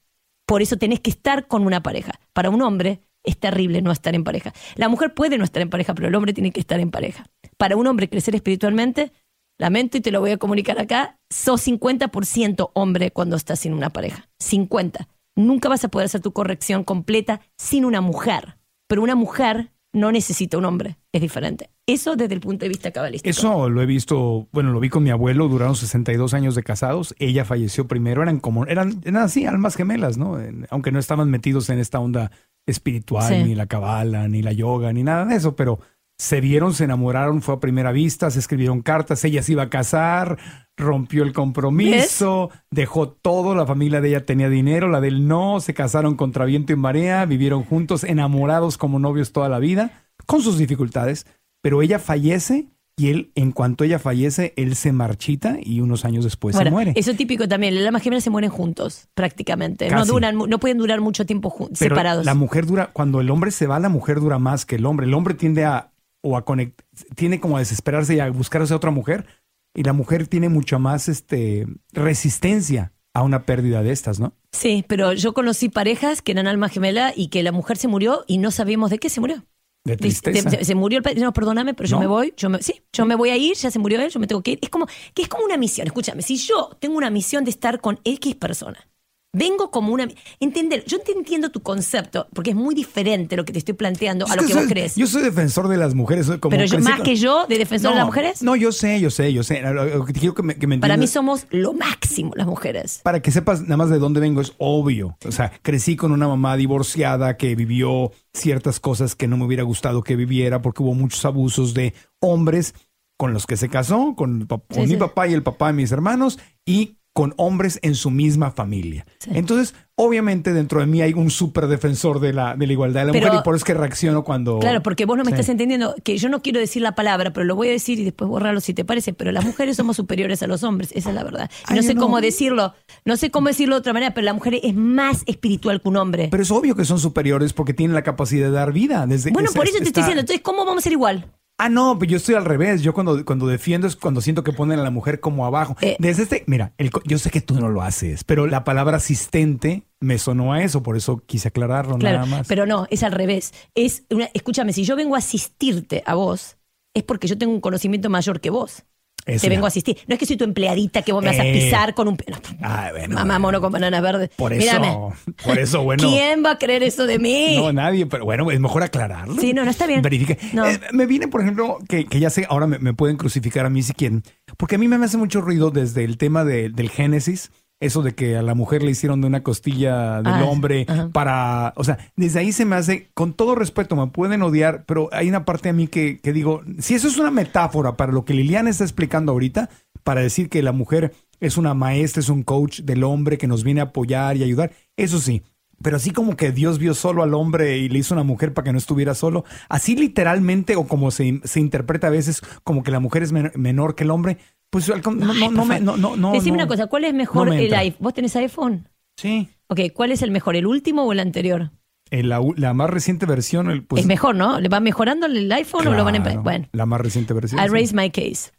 [0.48, 2.20] por eso tenés que estar con una pareja.
[2.34, 4.52] Para un hombre es terrible no estar en pareja.
[4.76, 7.26] La mujer puede no estar en pareja, pero el hombre tiene que estar en pareja.
[7.58, 9.12] Para un hombre crecer espiritualmente,
[9.60, 13.90] lamento y te lo voy a comunicar acá, sos 50% hombre cuando estás sin una
[13.90, 14.30] pareja.
[14.40, 15.08] 50.
[15.36, 18.58] Nunca vas a poder hacer tu corrección completa sin una mujer.
[18.88, 20.98] Pero una mujer no necesita un hombre.
[21.12, 21.70] Es diferente.
[21.88, 23.30] Eso desde el punto de vista cabalístico.
[23.30, 27.16] Eso lo he visto, bueno, lo vi con mi abuelo, duraron 62 años de casados,
[27.18, 30.40] ella falleció primero, eran como, eran, eran así, almas gemelas, ¿no?
[30.40, 32.32] En- aunque no estaban metidos en esta onda
[32.68, 33.44] espiritual, Sí.
[33.44, 35.80] ni la cabala, ni la yoga, ni nada de eso, pero
[36.18, 39.70] se vieron, se enamoraron, fue a primera vista, se escribieron cartas, ella se iba a
[39.70, 40.38] casar,
[40.76, 45.60] rompió el compromiso, dejó todo, la familia de ella tenía dinero, la de él no,
[45.60, 50.42] se casaron contra viento y marea, vivieron juntos, enamorados como novios toda la vida, con
[50.42, 51.28] sus dificultades,
[51.62, 52.68] pero ella fallece
[53.00, 56.72] y él, en cuanto ella fallece, él se marchita y unos años después Bueno, se
[56.72, 56.94] muere.
[56.96, 57.76] Eso típico también.
[57.76, 59.88] Las almas gemelas se mueren juntos, prácticamente.
[59.92, 62.26] No duran, no pueden durar mucho tiempo Pero separados.
[62.26, 65.06] la mujer dura, cuando el hombre se va, la mujer dura más que el hombre.
[65.06, 65.92] El hombre tiende a,
[66.28, 66.82] o a conect,
[67.16, 69.26] tiene como a desesperarse y a buscarse a otra mujer.
[69.74, 74.34] Y la mujer tiene mucha más este, resistencia a una pérdida de estas, ¿no?
[74.52, 78.24] Sí, pero yo conocí parejas que eran alma gemela y que la mujer se murió
[78.28, 79.46] y no sabíamos de qué se murió.
[79.84, 80.50] De tristeza.
[80.50, 81.22] Se, se murió el padre.
[81.22, 82.02] No, perdóname, pero yo ¿No?
[82.02, 82.34] me voy.
[82.36, 84.42] Yo me, sí, yo me voy a ir, ya se murió él, yo me tengo
[84.44, 84.60] que ir.
[84.62, 85.88] Es como, que es como una misión.
[85.88, 88.88] Escúchame, si yo tengo una misión de estar con X persona,
[89.34, 90.08] vengo como una.
[90.40, 94.26] Entender, yo te entiendo tu concepto, porque es muy diferente lo que te estoy planteando
[94.26, 94.96] a lo que soy- vos crees.
[94.96, 96.26] Yo soy defensor de las mujeres.
[96.26, 98.72] soy como pero yo, más con- que yo, de defensor de las mujeres, No, yo
[98.72, 99.62] sé, yo sé, yo sé.
[100.08, 103.02] Que quiero que me, que me para mí somos lo máximo las mujeres.
[103.04, 105.18] Para que sepas nada más de dónde vengo, es obvio.
[105.26, 109.64] O sea, crecí con una mamá divorciada que vivió ciertas cosas que no me hubiera
[109.64, 112.74] gustado que viviera porque hubo muchos abusos de hombres
[113.18, 114.98] con los que se casó, con, Sí, mi sí.
[114.98, 116.38] papá y el papá de mis hermanos
[116.68, 119.04] y con hombres en su misma familia.
[119.18, 119.32] Sí.
[119.34, 123.06] Entonces, obviamente dentro de mí hay un súper defensor de la, de la igualdad de
[123.08, 124.60] la Pero- mujer y por eso es que reacciono cuando...
[124.60, 125.34] Claro, porque vos no me Sí.
[125.34, 128.04] estás entendiendo que yo no quiero decir la palabra, pero lo voy a decir y
[128.04, 131.16] después borrarlo si te parece, pero las mujeres somos superiores a los hombres, esa es
[131.16, 131.50] la verdad.
[131.72, 132.02] Y no Ay, sé no.
[132.02, 135.82] cómo decirlo, no sé cómo decirlo de otra manera, pero la mujer es más espiritual
[135.82, 136.28] que un hombre.
[136.30, 139.08] Pero es obvio que son superiores porque tienen la capacidad de dar vida.
[139.08, 140.92] Desde, bueno, es- por es- eso te está- estoy diciendo, entonces, ¿cómo vamos a ser
[140.92, 141.26] igual?
[141.60, 142.82] Ah, no, pero yo estoy al revés.
[142.84, 145.76] Yo cuando, cuando defiendo es cuando siento que ponen a la mujer como abajo.
[145.82, 145.96] Eh.
[146.00, 149.84] Desde este, mira, el yo sé que tú no lo haces, pero la palabra asistente
[150.00, 152.48] me sonó a eso, por eso quise aclararlo Claro, nada más.
[152.48, 153.54] pero no, es al revés.
[153.74, 156.58] Es una- escúchame, si yo vengo a asistirte a vos,
[156.94, 158.84] es porque yo tengo un conocimiento mayor que vos.
[159.28, 159.98] Te vengo a asistir.
[160.08, 161.54] No es que soy tu empleadita que vos me vas a Eh.
[161.54, 162.18] pisar con un...
[162.28, 162.38] no.
[162.62, 163.40] Ah, bueno, Mamá bueno.
[163.40, 164.30] mono con bananas verdes.
[164.36, 164.98] Por eso, Mírame.
[165.44, 166.08] por eso, bueno.
[166.10, 167.56] ¿Quién va a creer eso de mí?
[167.58, 169.40] No, nadie, pero bueno, es mejor aclararlo.
[169.40, 170.02] Sí, no, no, está bien.
[170.02, 170.38] Verifique.
[170.54, 170.66] No.
[170.68, 173.70] Eh, me viene, por ejemplo, que, que ya sé, ahora me, me pueden crucificar a
[173.70, 174.24] mí si quieren,
[174.58, 178.16] porque a mí me hace mucho ruido desde el tema de- del Génesis, eso de
[178.16, 181.10] que a la mujer le hicieron de una costilla del Ah, hombre ajá.
[181.14, 185.10] para, o sea, desde ahí se me hace, con todo respeto, me pueden odiar, pero
[185.12, 188.26] hay una parte de mí que, que digo, si eso es una metáfora para lo
[188.26, 189.70] que Liliana está explicando ahorita,
[190.04, 193.64] para decir que la mujer es una maestra, es un coach del hombre que nos
[193.64, 195.44] viene a apoyar y ayudar, eso sí.
[195.84, 198.66] Pero así como que Dios vio solo al hombre y le hizo una mujer para
[198.66, 202.90] que no estuviera solo, así literalmente o como se, se interpreta a veces como que
[202.90, 206.16] la mujer es men- menor que el hombre, pues no, no, no, me- no, no,
[206.16, 208.00] no, Decime una cosa, ¿cuál es mejor me el iPhone?
[208.02, 208.90] ¿Vos tenés iPhone?
[209.16, 209.50] Sí.
[209.68, 210.56] Ok, ¿cuál es el mejor?
[210.56, 211.72] ¿El último o el anterior?
[212.10, 212.40] Eh, la,
[212.74, 214.60] más reciente versión, el, pues, es mejor, ¿no?
[214.60, 217.60] ¿Le va mejorando el iPhone o lo van a Bueno, La más reciente versión.
[217.60, 217.70] I sí.
[217.70, 218.52] raise my case.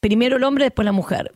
[0.00, 1.34] Primero el hombre, después la mujer.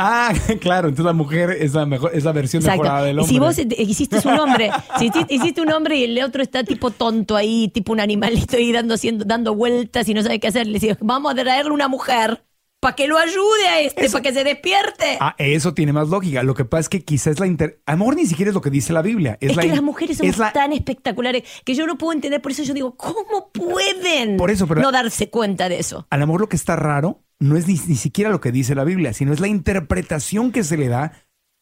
[0.00, 3.32] Ah, claro, entonces la mujer es la mejor, es la versión mejorada del hombre.
[3.32, 7.34] si vos hiciste un hombre, si hiciste, un hombre y el otro está tipo tonto
[7.34, 10.78] ahí, tipo un animalito ahí dando, haciendo, dando vueltas y no sabe qué hacer, le
[10.78, 12.44] decís, vamos a traerle una mujer
[12.80, 15.16] para que lo ayude a este, para que se despierte.
[15.20, 16.42] Ah, eso tiene más lógica.
[16.42, 17.80] Lo que pasa es que quizás es la inter...
[17.86, 19.36] A lo mejor ni siquiera es lo que dice la Biblia.
[19.40, 21.98] Es, es la que in- las mujeres somos es la- tan espectaculares que yo no
[21.98, 25.78] puedo entender, por eso yo digo, ¿cómo pueden Por eso, pero- no darse cuenta de
[25.80, 26.06] eso?
[26.10, 28.74] A lo mejor lo que está raro no es ni, ni siquiera lo que dice
[28.74, 31.12] la Biblia, sino es la interpretación que se le da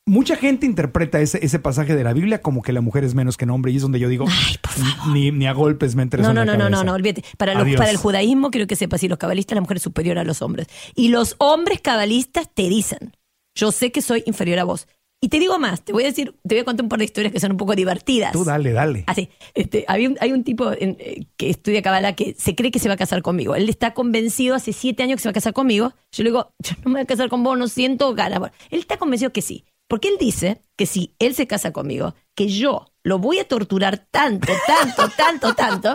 [0.06, 3.36] mucha gente interpreta ese, ese pasaje de la Biblia como que la mujer es menos
[3.36, 5.12] que el hombre y es donde yo digo, Ay, por favor.
[5.12, 7.24] ni, ni a golpes me entres No, no, no, no, no, no, olvídate.
[7.36, 7.78] Para, los- Adiós.
[7.78, 10.42] para el judaísmo, quiero que sepas, y los cabalistas, la mujer es superior a los
[10.42, 10.68] hombres.
[10.94, 13.16] Y los hombres cabalistas te dicen,
[13.54, 14.86] yo sé que soy inferior a vos.
[15.18, 17.06] Y te digo más, te voy a decir, te voy a contar un par de
[17.06, 18.32] historias que son un poco divertidas.
[18.32, 19.04] Tú dale, dale.
[19.06, 22.70] Así, este, había un- hay un tipo en- eh, que estudia Kabbalah que se cree
[22.70, 23.56] que se va a casar conmigo.
[23.56, 25.94] Él está convencido hace siete años que se va a casar conmigo.
[26.12, 28.38] Yo le digo, yo no me voy a casar con vos, no siento ganas.
[28.38, 29.64] Bueno, él está convencido que sí.
[29.88, 34.06] Porque él dice que si él se casa conmigo, que yo lo voy a torturar
[34.10, 35.94] tanto, tanto, tanto, tanto,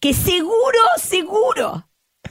[0.00, 1.88] que seguro, seguro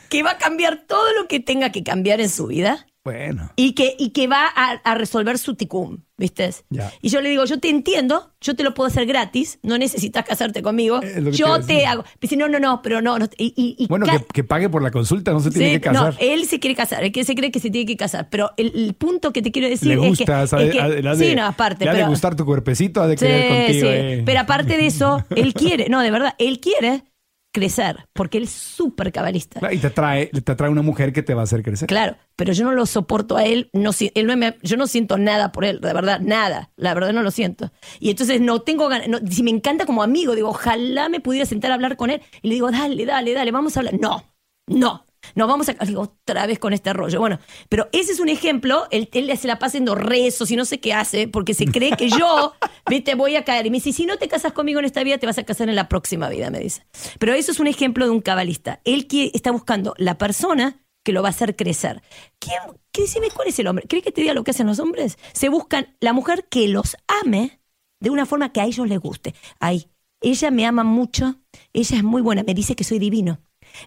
[0.10, 3.52] que va a cambiar todo lo que tenga que cambiar en su vida Bueno.
[3.56, 6.52] y que, y que va a, a resolver su ticum, ¿viste?
[6.70, 6.92] Ya.
[7.02, 10.24] Y yo le digo, yo te entiendo, yo te lo puedo hacer gratis, no necesitas
[10.24, 12.04] casarte conmigo, lo que yo te, hago.
[12.04, 13.26] Me dice, no, no, no, pero no, no.
[13.38, 15.80] Y, y- y Bueno, ca- que, que pague por la consulta, no se tiene Sí,
[15.80, 16.16] que no, casar.
[16.20, 18.72] él se quiere casar, él que se cree que se tiene que casar, pero el,
[18.76, 21.10] el punto que te quiero decir le es que, gusta, es sabe- que- ha- le
[21.10, 23.48] ha sí, no, aparte, le ha de pero, gustar tu cuerpecito, ha de Sí, querer
[23.48, 23.88] contigo.
[23.88, 23.94] sí.
[23.96, 24.24] eh.
[24.26, 27.04] Pero aparte de eso, él quiere, no, de verdad, él quiere
[27.52, 29.60] crecer, porque él es súper cabalista.
[29.74, 31.88] Y te trae, te trae una mujer que te va a hacer crecer.
[31.88, 34.88] Claro, pero yo no lo soporto a él, no, si- él no me- yo no
[34.88, 37.72] siento nada por él, de verdad, nada, la verdad no lo siento.
[38.00, 41.46] Y entonces no tengo ganas, no, si me encanta como amigo, digo, ojalá me pudiera
[41.46, 43.96] sentar a hablar con él y le digo, dale, dale, dale, vamos a hablar.
[44.00, 44.24] No,
[44.68, 45.06] no,
[45.36, 47.20] no vamos a, digo, otra vez con este rollo.
[47.20, 50.66] Bueno, pero ese es un ejemplo, él, él se la pasa haciendo rezos y no
[50.66, 52.54] sé qué hace, porque se cree que yo,
[52.90, 53.66] viste, voy a caer.
[53.66, 55.70] Y me dice, si no te casas conmigo en esta vida, te vas a casar
[55.70, 56.86] en la próxima vida, me dice.
[57.20, 58.82] Pero eso es un ejemplo de un cabalista.
[58.84, 62.02] Él quiere- está buscando la persona que lo va a hacer crecer.
[62.40, 62.60] ¿Quién?
[62.92, 63.86] ¿Qué decime cuál es el hombre?
[63.88, 65.18] ¿Crees que te diga lo que hacen los hombres?
[65.34, 67.60] Se buscan la mujer que los ame
[68.00, 69.34] de una forma que a ellos les guste.
[69.60, 69.88] Ay,
[70.22, 71.36] ella me ama mucho,
[71.74, 73.40] ella es muy buena, me dice que soy divino.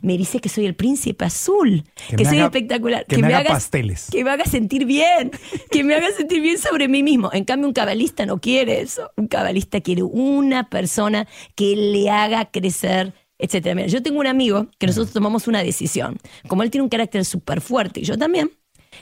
[0.02, 3.50] Me dice que soy el príncipe azul, Que que, soy haga- espectacular, que me haga
[3.50, 4.08] pasteles.
[4.10, 5.30] que me haga sentir bien,
[5.70, 7.30] que me haga sentir bien sobre mí mismo.
[7.32, 9.10] En cambio, un cabalista no quiere eso.
[9.16, 13.74] Un cabalista quiere una persona que le haga crecer, etcétera.
[13.74, 16.18] Mira, yo tengo un amigo que nosotros tomamos una decisión.
[16.48, 18.50] Como él tiene un carácter súper fuerte y yo también,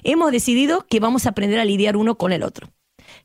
[0.03, 2.68] hemos decidido que vamos a aprender a lidiar uno con el otro.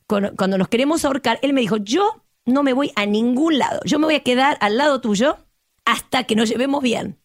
[0.06, 3.80] Cuando, cuando nos queremos ahorcar, él me dijo, yo no me voy a ningún lado.
[3.84, 5.38] Yo me voy a quedar al lado tuyo
[5.84, 7.18] hasta que nos llevemos bien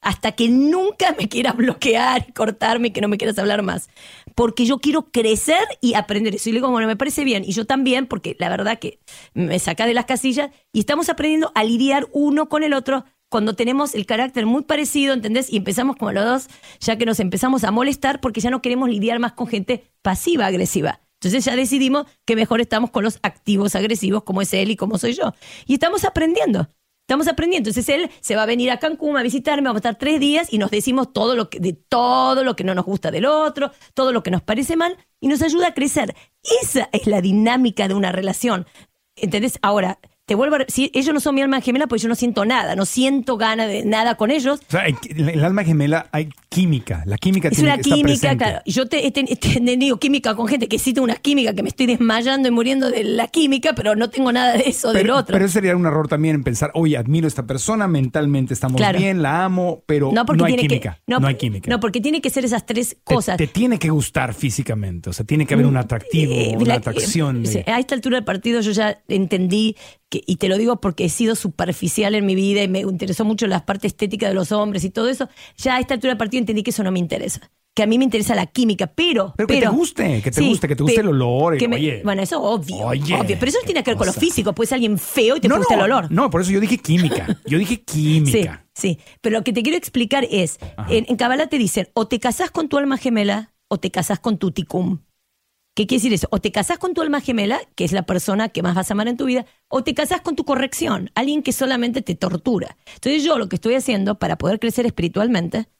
[0.00, 3.88] hasta que nunca me quieras bloquear y cortarme que no me quieras hablar más.
[4.34, 6.48] Porque yo quiero crecer y aprender eso.
[6.48, 7.44] Y le digo, bueno, me parece bien.
[7.44, 9.00] Y yo también, porque la verdad que
[9.34, 13.54] me saca de las casillas y estamos aprendiendo a lidiar uno con el otro cuando
[13.54, 15.52] tenemos el carácter muy parecido, ¿entendés?
[15.52, 16.48] Y empezamos como los dos,
[16.80, 21.00] ya que nos empezamos a molestar porque ya no queremos lidiar más con gente pasiva-agresiva.
[21.20, 24.98] Entonces ya decidimos que mejor estamos con los activos agresivos, como es él y como
[24.98, 25.34] soy yo.
[25.66, 26.68] Y estamos aprendiendo.
[27.10, 27.70] Estamos aprendiendo.
[27.70, 30.52] Entonces él se va a venir a Cancún a visitarme, vamos a estar tres días
[30.52, 33.72] y nos decimos todo lo que, de todo lo que no nos gusta del otro,
[33.94, 36.14] todo lo que nos parece mal y nos ayuda a crecer.
[36.62, 38.64] Esa es la dinámica de una relación.
[39.16, 39.58] ¿Entendés?
[39.60, 39.98] Ahora,
[40.30, 40.58] te vuelvo a...
[40.68, 43.66] Si ellos no son mi alma gemela, pues yo no siento nada, no siento ganas
[43.66, 44.60] de nada con ellos.
[44.60, 47.02] O sea, en el alma gemela hay química.
[47.04, 48.60] La química Es tiene una química, claro.
[48.64, 51.64] Yo te, he ten- he tenido química con gente que sí tengo una química, que
[51.64, 55.10] me estoy desmayando y muriendo de la química, pero no tengo nada de eso del
[55.10, 55.32] otro.
[55.32, 59.00] pero sería un error también en pensar, oye, admiro a esta persona, mentalmente estamos Claro.
[59.00, 61.00] bien, la amo, pero no, porque hay tiene química.
[61.04, 61.68] Que, no, hay química.
[61.68, 63.36] No, porque tiene que ser esas tres cosas.
[63.36, 66.74] Te, tiene que gustar físicamente, o sea, tiene que haber un atractivo, Eh, una la-
[66.76, 67.38] atracción.
[67.38, 69.74] eh, de- sí, a esta altura del partido yo ya entendí,
[70.10, 73.24] que, y te lo digo porque he sido superficial en mi vida y me interesó
[73.24, 76.18] mucho la parte estética de los hombres y todo eso, ya a esta altura del
[76.18, 77.50] partido entendí que eso no me interesa.
[77.72, 79.32] Que a mí me interesa la química, pero.
[79.36, 82.02] Pero que te guste, que te guste, que te guste el olor, que me- oye.
[82.04, 83.36] bueno, eso obvio, Oye, obvio.
[83.38, 84.52] Pero eso no tiene que ver con lo físico.
[84.52, 86.10] Puede ser alguien feo y te no, gusta no, el olor.
[86.10, 87.38] No, por eso yo dije química.
[87.46, 88.66] Yo dije Sí, química.
[88.74, 88.98] sí.
[89.20, 90.58] Pero lo que te quiero explicar es,
[90.88, 94.18] en, en Kabbalah te dicen, o te casás con tu alma gemela o te casás
[94.18, 94.98] con tu ticum.
[95.80, 96.28] ¿Qué quiere decir eso?
[96.30, 98.92] O te casás con tu alma gemela, que es la persona que más vas a
[98.92, 102.76] amar en tu vida, o te casás con tu corrección, alguien que solamente te tortura.
[102.96, 105.70] Entonces yo lo que estoy haciendo para poder crecer espiritualmente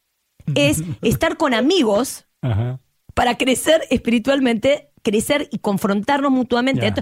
[0.54, 2.80] es estar con amigos Ajá.
[3.12, 6.94] para crecer espiritualmente, crecer y confrontarnos mutuamente.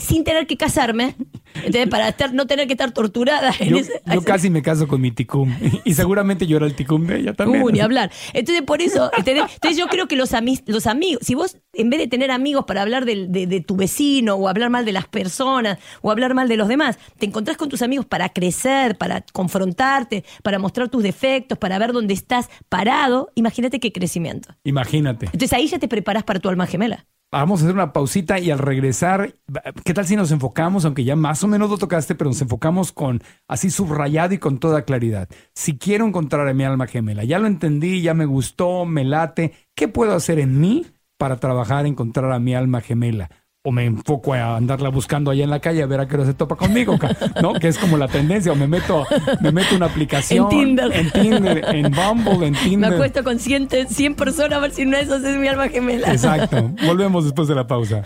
[0.00, 1.16] Sin tener que casarme,
[1.56, 1.88] ¿entendés?
[1.88, 3.52] para estar, no tener que estar torturada.
[3.58, 5.52] en Yo, ese- yo casi me caso con mi ticum.
[5.84, 7.62] Y seguramente yo era el ticum de ella también.
[7.64, 8.12] Uh, ni hablar.
[8.32, 9.44] Entonces, por eso, ¿entendés?
[9.54, 12.64] Entonces yo creo que los, ami- los amigos, si vos, en vez de tener amigos
[12.64, 16.32] para hablar del- de, de tu vecino, o hablar mal de las personas, o hablar
[16.32, 20.88] mal de los demás, te encontrás con tus amigos para crecer, para confrontarte, para mostrar
[20.90, 24.50] tus defectos, para ver dónde estás parado, imagínate qué crecimiento.
[24.62, 25.26] Imagínate.
[25.26, 27.04] Entonces ahí ya te preparas para tu alma gemela.
[27.30, 29.34] Vamos a hacer una pausita y al regresar,
[29.84, 32.90] ¿qué tal si nos enfocamos, aunque ya más o menos lo tocaste, pero nos enfocamos
[32.90, 35.28] con así subrayado y con toda claridad?
[35.54, 39.52] Si quiero encontrar a mi alma gemela, ya lo entendí, ya me gustó, me late,
[39.74, 40.86] ¿qué puedo hacer en mí
[41.18, 43.28] para trabajar, encontrar a mi alma gemela?
[43.64, 46.24] O me enfoco a andarla buscando allá en la calle a ver a qué hora
[46.24, 46.96] se topa conmigo,
[47.42, 47.54] ¿no?
[47.54, 49.04] Que es como la tendencia, o me meto,
[49.40, 50.44] me meto una aplicación.
[50.44, 50.92] En Tinder.
[50.92, 52.92] En Tinder, en Bumble, en Me Tinder.
[52.94, 56.12] acuesto con 100, 100 personas a ver si una de esas es mi alma gemela.
[56.12, 56.70] Exacto.
[56.86, 58.04] Volvemos después de la pausa.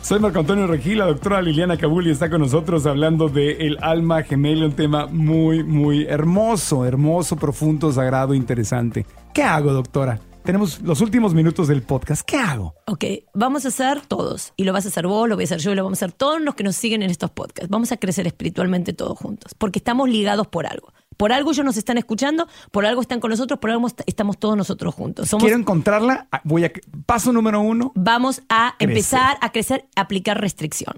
[0.00, 4.24] Soy Marco Antonio Regil, la doctora Liliana Cabuli está con nosotros hablando de el alma
[4.24, 9.06] gemela, un tema muy, muy hermoso, hermoso, profundo, sagrado, interesante.
[9.32, 10.18] ¿Qué hago, doctora?
[10.44, 12.22] Tenemos los últimos minutos del podcast.
[12.26, 12.74] ¿Qué hago?
[12.88, 14.52] Ok, vamos a hacer todos.
[14.56, 16.06] Y lo vas a hacer vos, lo voy a hacer yo, y lo vamos a
[16.06, 17.70] hacer todos los que nos siguen en estos podcasts.
[17.70, 19.54] Vamos a crecer espiritualmente todos juntos.
[19.56, 20.92] Porque estamos ligados por algo.
[21.16, 24.36] Por algo ellos nos están escuchando, por algo están con nosotros, por algo est- estamos
[24.38, 25.28] todos nosotros juntos.
[25.28, 26.26] Somos, Quiero encontrarla.
[26.32, 26.72] Ah, Voy a
[27.06, 27.92] paso número uno.
[27.94, 28.90] vamos a Crecer.
[28.90, 30.96] empezar a crecer, aplicar restricción.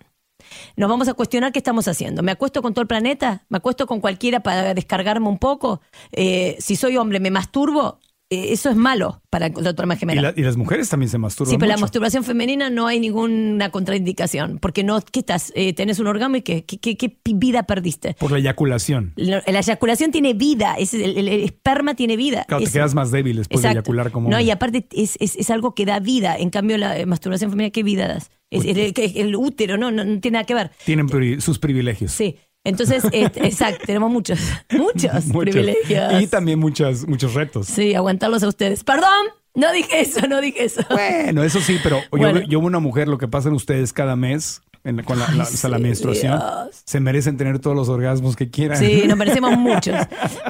[0.76, 2.22] Nos vamos a cuestionar qué estamos haciendo.
[2.22, 3.44] ¿Me acuesto con todo el planeta?
[3.50, 5.80] ¿Me acuesto con cualquiera para descargarme un poco?
[6.12, 7.98] Eh, si soy hombre, ¿me masturbo?
[8.30, 10.22] Eh, eso es malo para la Y, gemela.
[10.22, 11.50] la- y las mujeres también se masturban.
[11.50, 14.58] Sí, pero la masturbación femenina no hay ninguna contraindicación.
[14.60, 15.52] Porque no, ¿qué estás?
[15.54, 18.14] Eh, tenés un orgasmo y ¿qué, qué, qué- qué vida perdiste?
[18.18, 19.12] Por la eyaculación.
[19.16, 22.44] La, la eyaculación tiene vida, es, el, esperma tiene vida.
[22.48, 23.90] Claro, te Es- quedas más débil después de Exacto.
[23.90, 24.44] eyacular como No, hombre.
[24.46, 26.36] y aparte es, es, es algo que da vida.
[26.36, 28.30] En cambio, la eh, masturbación femenina, ¿qué vida das?
[28.50, 30.70] Es, el, el- el útero, no, no, no tiene nada que ver.
[30.86, 32.12] Tienen pri- sus privilegios.
[32.12, 32.36] Sí.
[32.64, 34.38] Entonces, eh, exacto, tenemos muchos,
[34.70, 35.40] muchos, Muchos.
[35.42, 36.22] privilegios.
[36.22, 37.66] Y también muchas, muchos retos.
[37.66, 38.82] Sí, aguantarlos a ustedes.
[38.84, 40.80] Perdón, no dije eso, no dije eso.
[40.90, 42.40] Bueno, eso sí, pero yo- Bueno.
[42.48, 45.70] yo, una mujer, lo que pasan ustedes cada mes en con la, la- o sea,
[45.70, 46.38] la menstruación,
[46.84, 48.78] se merecen tener todos los orgasmos que quieran.
[48.78, 49.96] Sí, nos merecemos muchos.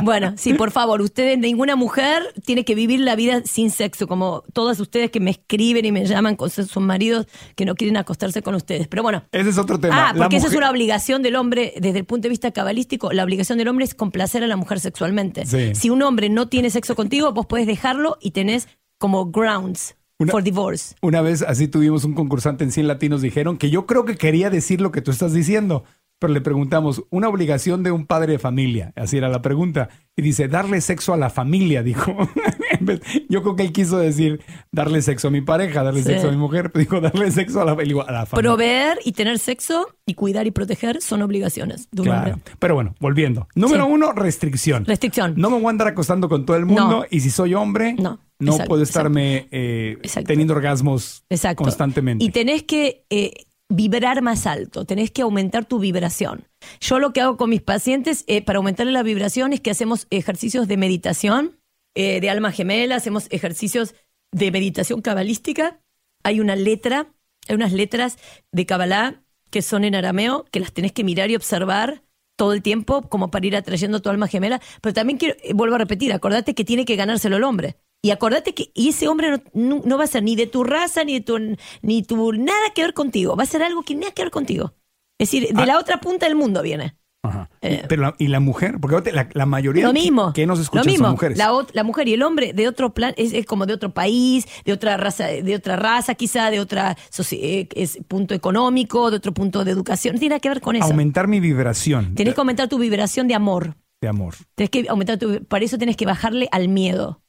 [0.03, 4.43] Bueno, sí, por favor, ustedes, ninguna mujer tiene que vivir la vida sin sexo, como
[4.53, 8.43] todas ustedes que me escriben y me llaman con sus maridos que no quieren acostarse
[8.43, 8.89] con ustedes.
[8.89, 9.23] Pero bueno.
[9.33, 10.11] Ese es otro tema.
[10.11, 13.23] Ah, porque esa es una obligación del hombre, desde el punto de vista cabalístico, la
[13.25, 15.47] obligación del hombre es complacer a la mujer sexualmente.
[15.47, 15.75] Sí.
[15.77, 18.67] Si un hombre no tiene sexo contigo, vos podés dejarlo y tenés
[18.99, 20.95] como grounds Una- for divorce.
[21.03, 24.49] Una vez así tuvimos un concursante en 100 latinos, dijeron que yo creo que quería
[24.51, 25.85] decir lo que tú estás diciendo,
[26.25, 30.23] pero le preguntamos, una obligación de un padre de familia, así era la pregunta, y
[30.23, 32.17] dice, darle sexo a la familia, dijo.
[33.29, 34.41] Yo creo que él quiso decir,
[34.73, 36.09] darle sexo a mi pareja, darle Sí.
[36.11, 38.51] sexo a mi mujer, pero dijo, darle sexo a la, digo, a la familia.
[38.51, 42.35] Proveer y tener sexo y cuidar y proteger son obligaciones de un Claro.
[42.35, 42.53] hombre.
[42.59, 43.49] Pero bueno, volviendo.
[43.55, 43.91] Número Sí.
[43.93, 44.85] uno, restricción.
[44.87, 45.35] Restricción.
[45.37, 47.05] No me voy a andar acostando con todo el mundo No.
[47.11, 48.19] y si soy hombre, No.
[48.39, 51.65] no Exacto, puedo estarme eh, teniendo orgasmos Exacto.
[51.65, 52.25] constantemente.
[52.25, 53.33] Y tenés que eh,
[53.69, 56.49] vibrar más alto, tenés que aumentar tu vibración.
[56.81, 60.07] Yo lo que hago con mis pacientes eh, para aumentarle la vibración es que hacemos
[60.11, 61.59] ejercicios de meditación,
[61.95, 63.95] eh, de alma gemela, hacemos ejercicios
[64.33, 65.81] de meditación cabalística.
[66.23, 67.07] Hay una letra,
[67.49, 68.19] hay unas letras
[68.53, 72.03] de Kabbalah que son en arameo, que las tenés que mirar y observar
[72.37, 74.61] todo el tiempo como para ir atrayendo tu alma gemela.
[74.81, 77.77] Pero también quiero, eh, vuelvo a repetir, acordate que tiene que ganárselo el hombre.
[78.05, 81.05] Y acordate que ese hombre no, no- no va a ser ni de tu raza,
[81.05, 81.39] ni de tu,
[81.81, 83.35] ni tu nada que ver contigo.
[83.35, 84.75] Va a ser algo que nada que ver contigo.
[85.19, 85.67] Es decir, de Ah.
[85.67, 86.97] la otra punta del mundo viene.
[87.23, 87.49] Ajá.
[87.63, 87.83] Eh.
[87.89, 90.35] Pero la- y la mujer, porque la, la mayoría Lo mismo.
[90.35, 91.07] que, que nos escuchan lo mismo.
[91.07, 91.39] son mujeres.
[91.39, 94.47] La, la mujer y el hombre de otro plan, es, es como de otro país,
[94.67, 96.99] de otra raza, de otra raza quizá, de otra
[97.33, 100.17] eh, es punto económico, de otro punto de educación.
[100.17, 100.85] No tiene nada que ver con eso.
[100.85, 103.77] Aumentar mi vibración Tenés que aumentar tu vibración de amor.
[104.03, 104.35] de amor.
[104.55, 107.23] Tenés que aumentar tu, para eso tenés que bajarle al miedo.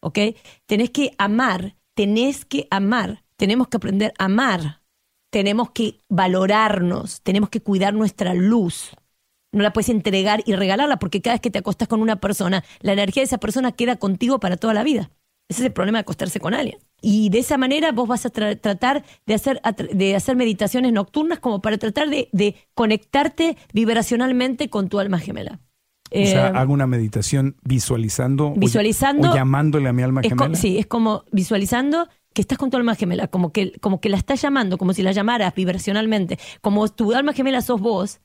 [0.00, 0.18] ¿Ok?
[0.66, 3.24] Tenés que amar, tenés que amar.
[3.36, 4.82] Tenemos que aprender a amar.
[5.30, 8.90] Tenemos que valorarnos, tenemos que cuidar nuestra luz.
[9.52, 12.64] No la puedes entregar y regalarla porque cada vez que te acostas con una persona,
[12.80, 15.10] la energía de esa persona queda contigo para toda la vida.
[15.48, 16.78] Ese es el problema de acostarse con alguien.
[17.00, 19.60] Y de esa manera vos vas a tra- tratar de hacer,
[19.92, 25.60] de hacer meditaciones nocturnas como para tratar de, de conectarte vibracionalmente con tu alma gemela.
[26.12, 30.54] O sea, Eh, hago una meditación visualizando, o- Visualizando- o, llamándole a mi alma gemela.
[30.56, 34.16] sí, es como visualizando que estás con tu alma gemela, como que, como que la
[34.16, 36.38] estás llamando, como si la llamaras vibracionalmente.
[36.60, 38.20] Como tu alma gemela sos vos,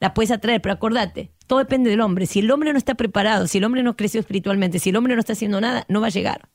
[0.00, 2.24] la puedes atraer, pero acordate, todo depende del hombre.
[2.26, 5.14] Si el hombre no está preparado, si el hombre no creció espiritualmente, si el hombre
[5.14, 6.48] no está haciendo nada, no va a llegar.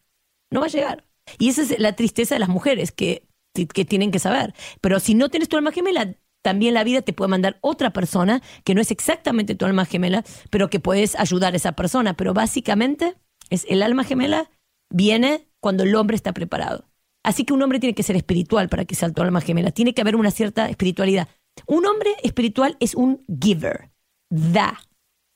[0.52, 1.04] No va a llegar.
[1.38, 3.24] Y esa es la tristeza de las mujeres que,
[3.74, 4.54] que tienen que saber.
[4.82, 6.16] Pero si no tienes tu alma gemela,
[6.46, 10.24] también la vida te puede mandar otra persona que no es exactamente tu alma gemela,
[10.52, 12.14] pero que puedes ayudar a esa persona.
[12.14, 13.16] Pero básicamente
[13.50, 14.52] es el alma gemela
[14.94, 16.86] viene cuando el hombre está preparado.
[17.24, 19.72] Así que un hombre tiene que ser espiritual para que sea tu alma gemela.
[19.72, 21.30] Tiene que haber una cierta espiritualidad.
[21.66, 23.90] Un hombre espiritual es un giver.
[24.30, 24.80] Da.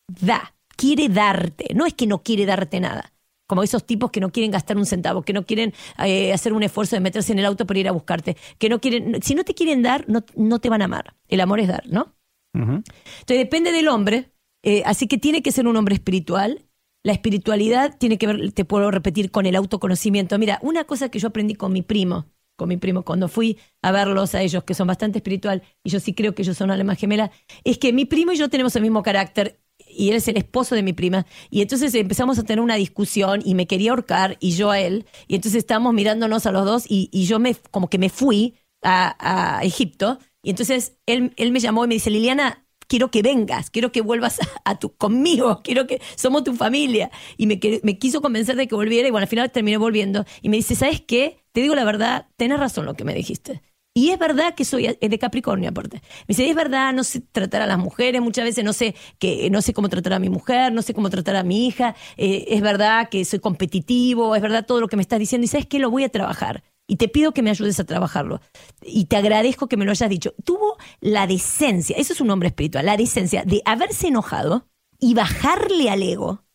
[0.07, 0.53] Da.
[0.77, 1.73] Quiere darte.
[1.73, 3.13] No es que no quiere darte nada.
[3.49, 5.73] Como esos tipos que no quieren gastar un centavo, que no quieren
[6.05, 8.79] eh, hacer un esfuerzo de meterse en el auto para ir a buscarte, que no
[8.79, 11.15] quieren, si no te quieren dar, no, no te van a amar.
[11.27, 12.15] El amor es dar, ¿no?
[12.53, 12.85] Entonces
[13.25, 14.31] depende del hombre,
[14.61, 16.67] eh, así que tiene que ser un hombre espiritual.
[17.03, 20.37] La espiritualidad tiene que ver, te puedo repetir, con el autoconocimiento.
[20.37, 23.91] Mira, una cosa que yo aprendí con mi primo, con mi primo cuando fui a
[23.91, 26.93] verlos a ellos, que son bastante espiritual, y yo sí creo que ellos son alma
[26.93, 27.31] gemela,
[27.63, 29.59] es que mi primo y yo tenemos el mismo carácter
[29.89, 31.25] y él es el esposo de mi prima.
[31.49, 35.05] Y entonces empezamos a tener una discusión y me quería ahorcar y yo a él.
[35.27, 38.55] Y entonces estábamos mirándonos a los dos y, y yo me, como que me fui
[38.81, 40.19] a, a Egipto.
[40.43, 44.01] Y entonces él, él me llamó y me dice, Liliana, quiero que vengas, quiero que
[44.01, 47.11] vuelvas a, tu, conmigo, quiero que somos tu familia.
[47.37, 50.25] Y me, me quiso convencer de que volviera y bueno, al final terminé volviendo.
[50.41, 51.39] Y me dice, ¿sabes qué?
[51.51, 53.61] Te digo la verdad, tenés razón lo que me dijiste.
[53.99, 55.97] Y es verdad que soy de Capricornio aparte.
[55.97, 59.49] Me dice, es verdad, no sé tratar a las mujeres, muchas veces no sé que
[59.49, 62.45] no sé cómo tratar a mi mujer, no sé cómo tratar a mi hija, eh,
[62.47, 65.65] es verdad que soy competitivo, es verdad todo lo que me estás diciendo y sabes
[65.65, 66.63] que lo voy a trabajar.
[66.87, 68.39] Y te pido que me ayudes a trabajarlo.
[68.81, 70.33] Y te agradezco que me lo hayas dicho.
[70.45, 75.89] Tuvo la decencia, eso es un hombre espiritual, la decencia de haberse enojado y bajarle
[75.89, 76.45] al ego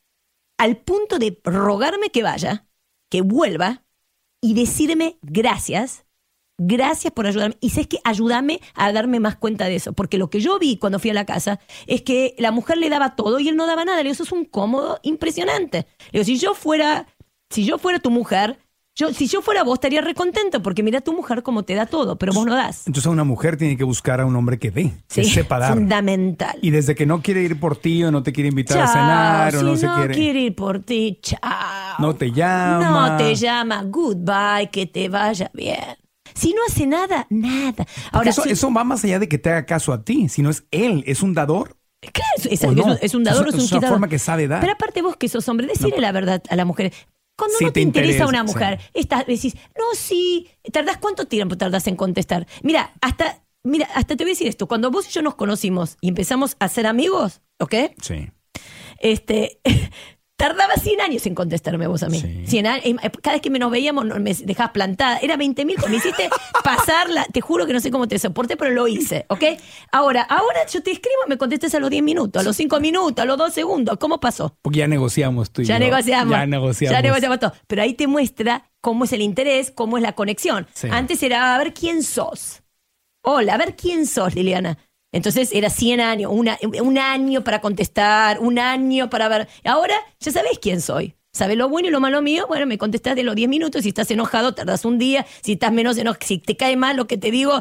[0.57, 2.67] al punto de rogarme que vaya,
[3.11, 3.85] que vuelva
[4.41, 6.04] y decirme gracias
[6.59, 7.57] Gracias por ayudarme.
[7.61, 9.93] Y sé que ayúdame a darme más cuenta de eso.
[9.93, 12.89] Porque lo que yo vi cuando fui a la casa es que la mujer le
[12.91, 13.99] daba todo y él no daba nada.
[13.99, 15.87] Le digo, eso es un cómodo impresionante.
[16.13, 17.07] Le digo, si yo fuera,
[17.51, 18.59] si yo fuera tu mujer,
[18.97, 22.17] yo, si yo fuera vos, estaría recontento porque mira tu mujer como te da todo,
[22.17, 22.87] pero vos no das.
[22.87, 25.75] Entonces una mujer tiene que buscar a un hombre que dé, sí, que sepa dar.
[25.75, 26.57] Fundamental.
[26.63, 29.57] Y desde que no quiere ir por ti o no te quiere invitar a cenar
[29.57, 30.15] o no, se quiere...
[30.15, 31.97] quiere ir por ti, chao.
[31.99, 33.11] No te llama.
[33.11, 36.04] No te llama, goodbye, que te vaya bien.
[36.35, 37.87] Si no hace nada, nada.
[38.13, 40.65] Ahora, eso, eso va más allá de que te haga caso a ti, sino es
[40.71, 41.77] él, es un dador.
[42.13, 42.75] Claro, es, un
[43.25, 44.61] dador, es, es una forma que sabe dar.
[44.61, 46.93] Pero aparte vos que sos hombre, decirle la verdad a la mujer.
[47.37, 51.97] Cuando no te, interesa, una mujer, estás, decís, no, sí, ¿tardás cuánto tiempo tardas en
[51.97, 52.47] contestar?
[52.63, 55.97] Mira, hasta, mira, hasta te voy a decir esto, cuando vos y yo nos conocimos
[56.01, 57.75] y empezamos a ser amigos, ¿ok?
[58.01, 58.31] Sí.
[59.01, 59.61] Este,
[60.37, 62.21] Tardaba 100 años en contestarme vos a mí.
[62.21, 65.19] Eh, cada vez que nos veíamos me dejabas plantada.
[65.19, 66.29] Era 20 mil, me hiciste
[66.65, 67.25] pasarla.
[67.33, 69.45] Te juro que no sé cómo te soporté, pero lo hice, ¿ok?
[69.93, 73.23] Ahora, ahora yo te escribo, me contestes a los 10 minutos, a los 5 minutos,
[73.23, 73.97] a los 2 segundos.
[73.99, 74.57] ¿Cómo pasó?
[74.61, 76.93] Porque ya negociamos tú y ya Negociamos, ya negociamos.
[76.97, 77.53] Ya negociamos todo.
[77.69, 80.67] Pero ahí te muestra cómo es el interés, cómo es la conexión.
[80.91, 82.63] Antes era a ver quién sos.
[83.23, 84.79] Hola, a ver quién sos, Liliana.
[85.15, 89.47] Entonces era 100 años, un año para contestar, un año para ver.
[89.65, 91.15] Ahora ya sabes quién soy.
[91.35, 92.47] ¿Sabes lo bueno y lo malo mío?
[92.47, 93.83] Bueno, me contestas de los 10 minutos.
[93.83, 95.27] Si estás enojado, tardas un día.
[95.43, 97.61] Si estás menos enojado, si te cae mal lo que te digo,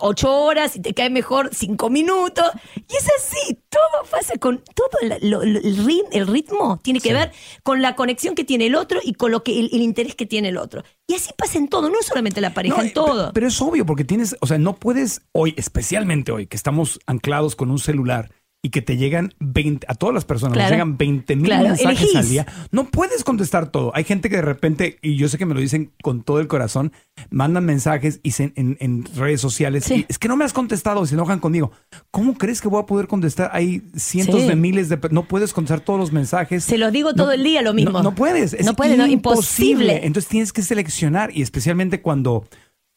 [0.00, 0.72] 8 horas.
[0.72, 2.46] Si te cae mejor, 5 minutos.
[2.74, 3.58] Y es así.
[3.68, 4.64] Todo pasa con.
[4.74, 7.30] Todo el, ritmo tiene que ver
[7.62, 10.48] con la conexión que tiene el otro y con lo que el, interés que tiene
[10.48, 10.82] el otro.
[11.06, 13.32] Y así pasa en todo, no solamente la pareja, en todo.
[13.34, 14.34] pero es obvio, porque tienes.
[14.40, 18.30] O sea, no puedes hoy, especialmente hoy, que estamos anclados con un celular
[18.64, 22.46] y que te llegan 20, a todas las personas llegan 20 mil mensajes al día,
[22.70, 23.90] no puedes contestar todo.
[23.94, 26.46] Hay gente que de repente, y yo sé que me lo dicen con todo el
[26.46, 26.92] corazón,
[27.30, 31.40] mandan mensajes y en, en, redes sociales, es que no me has contestado, se enojan
[31.40, 31.72] conmigo.
[32.12, 33.50] ¿Cómo crees que voy a poder contestar?
[33.52, 34.98] Hay cientos de miles de...
[35.10, 36.62] No puedes contestar todos los mensajes.
[36.62, 38.00] Se lo digo todo el día lo mismo.
[38.00, 40.06] No, puedes, es no puedes, imposible.
[40.06, 42.46] Entonces tienes que seleccionar y especialmente cuando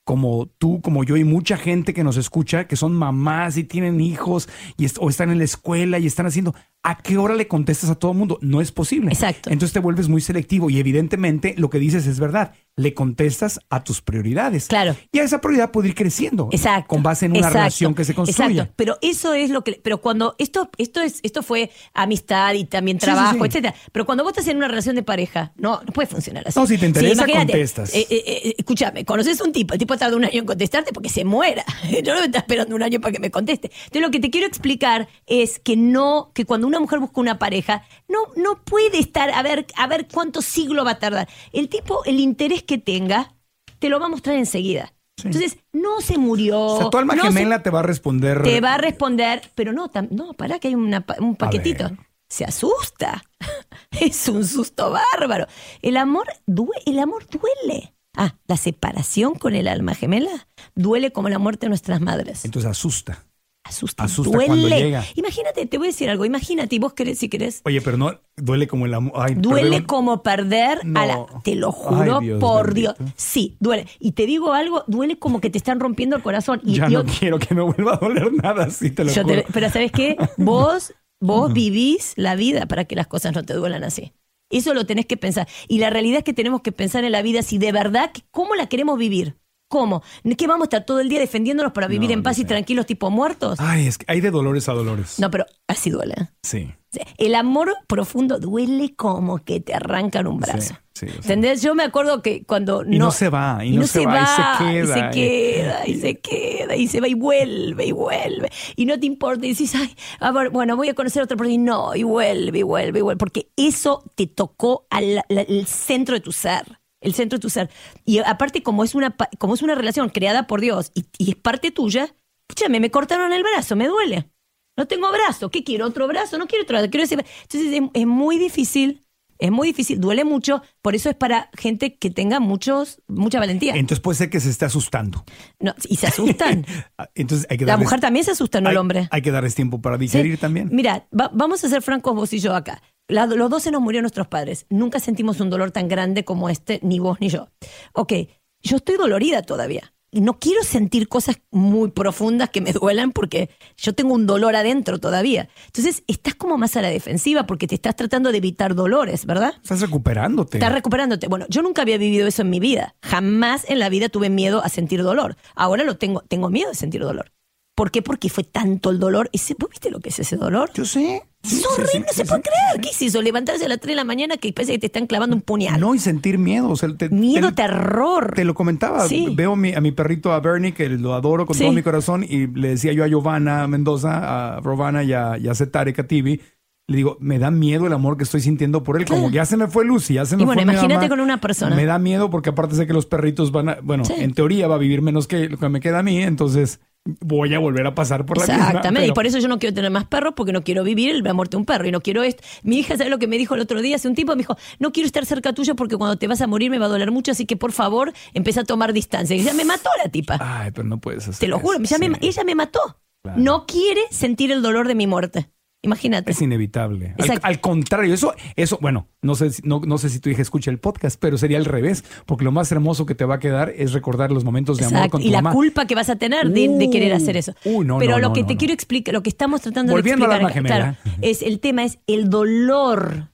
[0.05, 3.99] como tú, como yo y mucha gente que nos escucha, que son mamás y tienen
[3.99, 4.47] hijos
[4.77, 6.53] y o están en la escuela y están haciendo,
[6.83, 8.37] ¿a qué hora le contestas a todo el mundo?
[8.41, 9.09] No es posible.
[9.11, 9.49] Exacto.
[9.49, 12.53] Entonces te vuelves muy selectivo y evidentemente lo que dices es verdad.
[12.77, 14.67] Le contestas a tus prioridades.
[14.67, 14.97] Claro.
[15.13, 16.49] Y a esa prioridad puede ir creciendo.
[16.51, 16.87] Exacto.
[16.89, 18.51] Con base en una relación que se construye.
[18.51, 18.73] Exacto.
[18.75, 19.79] Pero eso es lo que.
[19.81, 20.35] Pero cuando.
[20.39, 23.73] Esto, esto, es, esto fue amistad y también trabajo, etcétera.
[23.93, 26.59] Pero cuando vos estás en una relación de pareja, no, no puede funcionar así.
[26.59, 27.93] No, si te interesa, contestas.
[27.93, 31.07] Eh, eh, eh, escúchame, conoces un tipo, el tipo tarda un año en contestarte porque
[31.07, 31.63] se muera.
[32.03, 33.71] Yo no me está esperando un año para que me conteste.
[33.71, 37.39] Entonces, lo que te quiero explicar es que no, que cuando una mujer busca una
[37.39, 41.29] pareja, no, no puede estar a ver, a ver cuánto siglo va a tardar.
[41.53, 43.33] El tipo, el interés que tenga,
[43.79, 44.93] te lo va a mostrar enseguida.
[45.23, 46.59] Entonces, no se murió.
[46.59, 48.43] O sea, tu alma gemela te va a responder.
[48.43, 51.91] Te va a responder, pero no, no, para que hay un paquetito.
[52.27, 53.23] Se asusta.
[53.91, 55.47] es un susto bárbaro.
[55.81, 57.93] El amor, duele, el amor duele.
[58.17, 62.45] Ah, la separación con el alma gemela duele como la muerte de nuestras madres.
[62.45, 63.25] Entonces asusta
[63.65, 64.47] asusta, asusta duele.
[64.47, 65.03] Cuando llega.
[65.15, 67.61] Imagínate, te voy a decir algo, imagínate, vos querés, si querés.
[67.65, 69.35] Oye, pero no, duele como el amor.
[69.35, 71.25] duele como perder a la.
[71.43, 72.95] Te lo juro por Dios.
[73.15, 73.87] Sí, duele.
[73.99, 76.61] Y te digo algo, duele como que te están rompiendo el corazón.
[76.63, 79.43] Y ya no quiero que me vuelva a doler nada, sí te lo juro.
[79.51, 80.15] pero ¿sabes qué?
[80.37, 84.13] Vos, vos vivís la vida para que las cosas no te duelan así.
[84.51, 85.47] Eso lo tenés que pensar.
[85.67, 88.55] Y la realidad es que tenemos que pensar en la vida si de verdad, ¿cómo
[88.55, 89.37] la queremos vivir?
[89.75, 90.01] ¿Cómo?
[90.37, 92.45] ¿Qué vamos a estar todo el día defendiéndonos para vivir No, en paz no y
[92.45, 92.47] sé.
[92.47, 93.59] tranquilos tipo muertos?
[93.59, 95.19] Ay, es que hay de dolores a dolores.
[95.19, 96.15] No, pero así duele.
[96.43, 96.71] Sí.
[97.17, 100.75] El amor profundo duele como que te arrancan un brazo.
[100.93, 101.07] sí.
[101.07, 101.61] ¿Entendés?
[101.61, 104.63] Yo me acuerdo que cuando Y no se va, y no se va, y se
[104.63, 108.49] queda, y se queda, y se queda, y se va y vuelve, y vuelve.
[108.77, 111.35] Y no te importa, y dices, ay, a ver, bueno, voy a conocer a otra
[111.35, 115.21] persona, y no, y vuelve, y vuelve, y vuelve, porque eso te tocó al
[115.67, 116.79] centro de tu ser.
[117.01, 117.69] El centro de tu ser.
[118.05, 121.35] Y aparte, como es una, como es una relación creada por Dios y, y es
[121.35, 122.15] parte tuya,
[122.49, 124.29] escúchame, me cortaron el brazo, me duele.
[124.77, 125.49] No tengo brazo.
[125.51, 125.85] ¿Qué quiero?
[125.85, 126.37] ¿Otro brazo?
[126.37, 126.89] No quiero otro brazo.
[126.91, 127.17] Quiero ese...
[127.17, 129.04] bra- Entonces es, es muy difícil.
[129.39, 129.99] Es muy difícil.
[129.99, 130.61] Duele mucho.
[130.81, 133.73] Por eso es para gente que tenga muchos, mucha valentía.
[133.75, 135.23] Entonces puede ser que se esté asustando.
[135.59, 136.65] No, y se asustan.
[136.97, 139.07] Ah, Entonces hay que La mujer también se asusta, no hay, el hombre.
[139.11, 140.41] Hay que darles tiempo para digerir Sí.
[140.41, 140.69] también.
[140.71, 142.81] Mira, va- vamos a ser francos vos y yo acá.
[143.09, 144.65] La- los dos se nos murieron nuestros padres.
[144.69, 147.49] Nunca sentimos un dolor tan grande como este, ni vos ni yo.
[147.93, 148.13] Ok,
[148.61, 149.93] yo estoy dolorida todavía.
[150.21, 154.99] No quiero sentir cosas muy profundas que me duelan porque yo tengo un dolor adentro
[154.99, 155.49] todavía.
[155.67, 159.53] Entonces, estás como más a la defensiva porque te estás tratando de evitar dolores, ¿verdad?
[159.61, 160.57] Estás recuperándote.
[160.57, 161.27] Estás recuperándote.
[161.27, 162.95] Bueno, yo nunca había vivido eso en mi vida.
[163.01, 165.35] Jamás en la vida tuve miedo a sentir dolor.
[165.55, 167.31] Ahora lo tengo, tengo miedo de sentir dolor.
[167.75, 168.01] ¿Por qué?
[168.01, 169.29] Porque fue tanto el dolor.
[169.59, 170.71] ¿Vos viste lo que es ese dolor?
[170.73, 171.23] Yo sé.
[171.45, 172.81] Sí, Es horrible, sí, no se puede creer.
[172.81, 173.21] ¿Qué es eso?
[173.21, 175.79] Levantarse a las 3 de la mañana que parece que te están clavando un puñal.
[175.79, 176.69] No, y sentir miedo.
[176.69, 178.33] o sea, te- Miedo, te- terror.
[178.35, 179.05] Te lo comentaba.
[179.35, 182.23] Veo a mi, a mi perrito, a Bernie, que lo adoro con todo mi corazón,
[182.27, 185.53] y le decía yo a Giovanna Mendoza, a Rovana y a, y a
[185.93, 186.41] Kativi,
[186.87, 189.05] le digo, me da miedo el amor que estoy sintiendo por él.
[189.05, 189.31] Como Claro.
[189.31, 191.09] que ya se me fue Lucy, ya se me Y bueno, fue mi imagínate mamá.
[191.09, 191.75] con una persona.
[191.75, 194.75] Me da miedo porque aparte sé que los perritos van a, bueno, en teoría va
[194.75, 197.93] a vivir menos que lo que me queda a mí, entonces voy a volver a
[197.95, 198.67] pasar por la misma.
[198.67, 201.33] Exactamente, y por eso yo no quiero tener más perros porque no quiero vivir la
[201.33, 202.43] muerte de un perro y no quiero esto.
[202.63, 203.95] Mi hija, ¿sabe lo que me dijo el otro día?
[203.95, 206.47] Hace un tiempo me dijo, no quiero estar cerca tuyo porque cuando te vas a
[206.47, 209.35] morir me va a doler mucho, así que por favor empieza a tomar distancia.
[209.35, 210.37] Y ya me mató la tipa.
[210.41, 212.13] Ay, pero no puedes hacer Te lo juro, eso, me- sí.
[212.21, 212.79] ella me mató.
[213.21, 213.39] Claro.
[213.41, 215.49] No quiere sentir el dolor de mi muerte.
[215.85, 216.31] Imagínate.
[216.31, 217.15] Es inevitable.
[217.41, 220.69] Al, contrario, eso, eso, bueno, no sé, si- no, no sé si tu hija escucha
[220.71, 223.71] el podcast, pero sería al revés, porque lo más hermoso que te va a quedar
[223.75, 225.53] es recordar los momentos de amor con tu y la mamá.
[225.53, 227.53] culpa que vas a tener de, de querer hacer eso.
[227.63, 230.27] Uh, no, Pero no, lo no, que te quiero explicar, lo que estamos tratando Volviendo
[230.27, 230.97] de explicar, gemela.
[231.03, 233.29] claro, es el tema es el dolor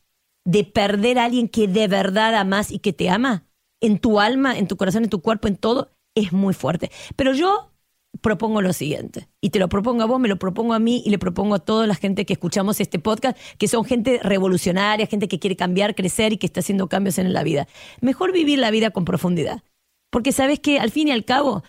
[0.45, 3.45] de perder a alguien que de verdad amas y que te ama
[3.79, 6.91] en tu alma, en tu corazón, en tu cuerpo, en todo, es muy fuerte.
[7.15, 7.70] Pero yo
[8.19, 11.09] propongo lo siguiente, y te lo propongo a vos, me lo propongo a mí y
[11.09, 15.27] le propongo a toda la gente que escuchamos este podcast, que son gente revolucionaria, gente
[15.27, 17.67] que quiere cambiar, crecer y que está haciendo cambios en la vida.
[18.01, 19.63] Mejor vivir la vida con profundidad.
[20.11, 21.63] Porque sabes que al fin y al cabo,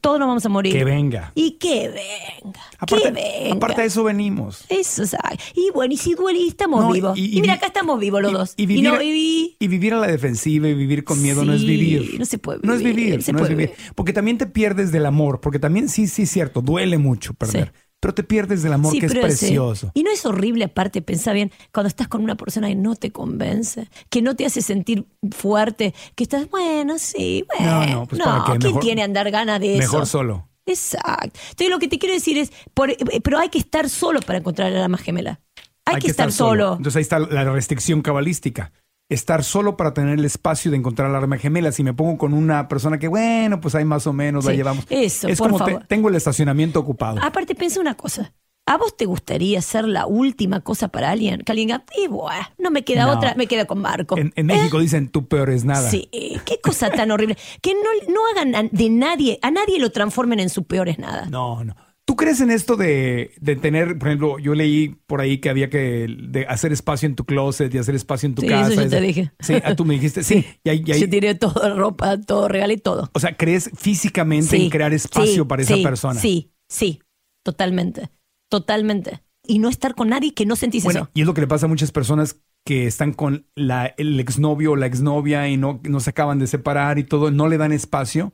[0.00, 0.72] todos nos vamos a morir.
[0.72, 1.32] Que venga.
[1.34, 2.60] Y que venga.
[2.78, 3.56] Aparte, que venga.
[3.56, 4.64] aparte de eso venimos.
[4.68, 5.38] Eso, ¿sabes?
[5.54, 7.18] Y bueno, y si duele, estamos No, vivos.
[7.18, 8.54] y- Y, y mira, acá estamos vivos los y- dos.
[8.56, 11.60] y vivir- no, y- Y vivir a la defensiva y vivir con miedo no es
[11.62, 12.18] Sí, vivir.
[12.18, 13.70] no se puede No es vivir, vivir, se no es puede vivir.
[13.76, 13.92] vivir.
[13.94, 17.72] Porque también te pierdes del amor, porque también sí, sí es cierto, duele mucho perder,
[17.74, 17.80] Sí.
[18.00, 19.90] Pero te pierdes del amor Sí, que es precioso.
[19.94, 23.10] Y no es horrible, aparte, pensá bien, cuando estás con una persona que no te
[23.10, 27.80] convence, que no te hace sentir fuerte, que estás, bueno, sí, bueno.
[27.80, 28.58] No, no, pues ¿para qué?
[28.58, 29.78] ¿quién Mejor- tiene andar ganas de eso?
[29.92, 30.48] Mejor solo.
[30.66, 31.40] Exacto.
[31.50, 34.72] Entonces lo que te quiero decir es, por- pero hay que estar solo para encontrar
[34.72, 35.40] a la más gemela.
[35.84, 36.72] Hay, que, estar, solo.
[36.76, 38.72] Entonces ahí está la restricción cabalística.
[39.10, 41.72] Estar solo para tener el espacio de encontrar la arma gemela.
[41.72, 44.56] Si me pongo con una persona que, bueno, pues ahí más o menos la Sí,
[44.58, 44.84] llevamos.
[44.90, 45.86] eso, es por como te- favor.
[45.86, 47.18] tengo el estacionamiento ocupado.
[47.22, 48.34] Aparte, piensa una cosa.
[48.66, 51.40] ¿A vos te gustaría ser la última cosa para alguien?
[51.40, 53.12] Que alguien diga, y buah, no me queda No.
[53.12, 54.18] otra, me queda con Marco.
[54.18, 55.88] En, en México dicen, tú peor es nada.
[55.88, 56.10] Sí,
[56.44, 57.38] qué cosa tan horrible.
[57.62, 61.24] Que no, no hagan de nadie, a nadie lo transformen en su peor es nada.
[61.30, 61.74] No, no.
[62.08, 65.68] ¿Tú crees en esto de, de tener, por ejemplo, yo leí por ahí que había
[65.68, 68.72] que de hacer espacio en tu closet y hacer espacio en tu Sí, casa?
[68.72, 69.30] eso yo te dije.
[69.40, 70.42] Sí, ah, tú me dijiste, sí.
[70.64, 73.10] Y ahí- y ahí- Yo tiré todo, ropa, todo, regalé todo.
[73.12, 76.18] o sea, ¿crees físicamente en Sí, crear espacio sí, para esa sí, persona?
[76.18, 77.02] Sí, sí,
[77.44, 78.08] totalmente,
[78.50, 79.22] totalmente.
[79.46, 81.10] Y no estar con nadie que no sentís Bueno, eso.
[81.12, 84.72] y es lo que le pasa a muchas personas que están con la, el exnovio
[84.72, 87.72] o la exnovia y no, no se acaban de separar y todo, no le dan
[87.72, 88.32] espacio.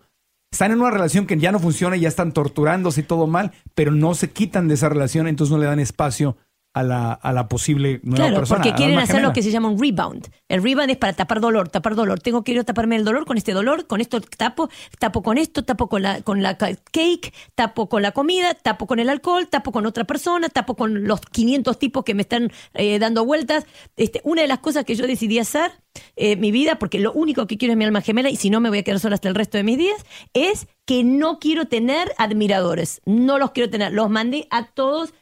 [0.54, 3.50] Están en una relación que ya no funciona y ya están torturándose y todo mal,
[3.74, 6.36] pero no se quitan de esa relación, entonces no le dan espacio
[6.74, 8.60] a la, a la posible nueva Claro, persona.
[8.62, 10.28] porque quieren hacer lo que se llama un rebound.
[10.48, 12.20] El rebound es para tapar dolor, tapar dolor.
[12.20, 14.68] Tengo que ir a taparme el dolor con este dolor, con esto tapo,
[14.98, 18.86] tapo con esto, tapo con la, con la ca- cake, tapo con la comida, tapo
[18.86, 22.50] con el alcohol, tapo con otra persona, tapo con los 500 tipos que me están
[22.74, 23.66] eh, dando vueltas.
[23.96, 25.70] Este, una de las cosas que yo decidí hacer
[26.16, 28.58] en mi vida, porque lo único que quiero es mi alma gemela y si no
[28.60, 31.66] me voy a quedar sola hasta el resto de mis días, es que no quiero
[31.66, 33.00] tener admiradores.
[33.06, 33.92] No los quiero tener.
[33.92, 35.14] Los mandé a todos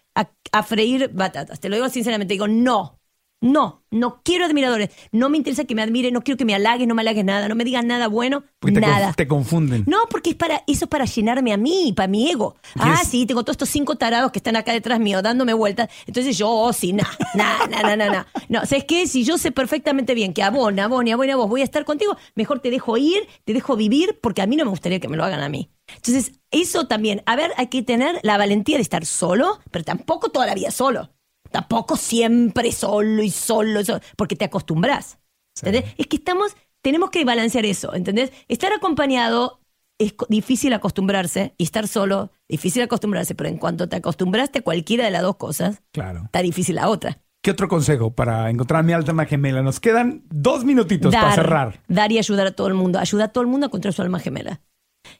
[0.52, 1.60] a, freír batatas.
[1.60, 2.98] Te lo digo sinceramente, digo, no.
[3.42, 4.90] No, no quiero admiradores.
[5.10, 7.48] No me interesa que me admire, no quiero que me halagues, no me halagues nada,
[7.48, 9.12] no me digas nada bueno, Porque nada.
[9.14, 9.82] te confunden.
[9.88, 12.54] No, porque es para, eso es para llenarme a mí, para mi ego.
[12.76, 15.88] Ah, ¿Quieres- sí, tengo todos estos cinco tarados que están acá detrás mío dándome vueltas.
[16.06, 18.26] Entonces yo, oh, sí, nada, nada, nada, nada.
[18.48, 19.08] No, ¿sabes qué?
[19.08, 21.62] Si yo sé perfectamente bien que a vos, a vos, a vos, a vos voy
[21.62, 24.70] a estar contigo, mejor te dejo ir, te dejo vivir, porque a mí no me
[24.70, 25.68] gustaría que me lo hagan a mí.
[25.96, 30.30] Entonces, eso también, a ver, hay que tener la valentía de estar solo, pero tampoco
[30.30, 31.10] toda la vida solo.
[31.50, 35.18] Tampoco siempre solo y solo, y solo, porque te acostumbras.
[35.60, 35.92] ¿Entendés?
[35.98, 38.32] Es que estamos, tenemos que balancear eso, ¿entendés?
[38.48, 39.60] Estar acompañado
[39.98, 45.04] es difícil acostumbrarse y estar solo, difícil acostumbrarse, pero en cuanto te acostumbraste a cualquiera
[45.04, 46.22] de las dos cosas, Claro.
[46.24, 47.18] está difícil la otra.
[47.42, 49.62] ¿Qué otro consejo para encontrar a mi alma gemela?
[49.62, 51.80] Nos quedan dos minutitos para cerrar.
[51.88, 52.98] dar y ayudar a todo el mundo.
[53.00, 54.60] Ayuda a todo el mundo a encontrar su alma gemela.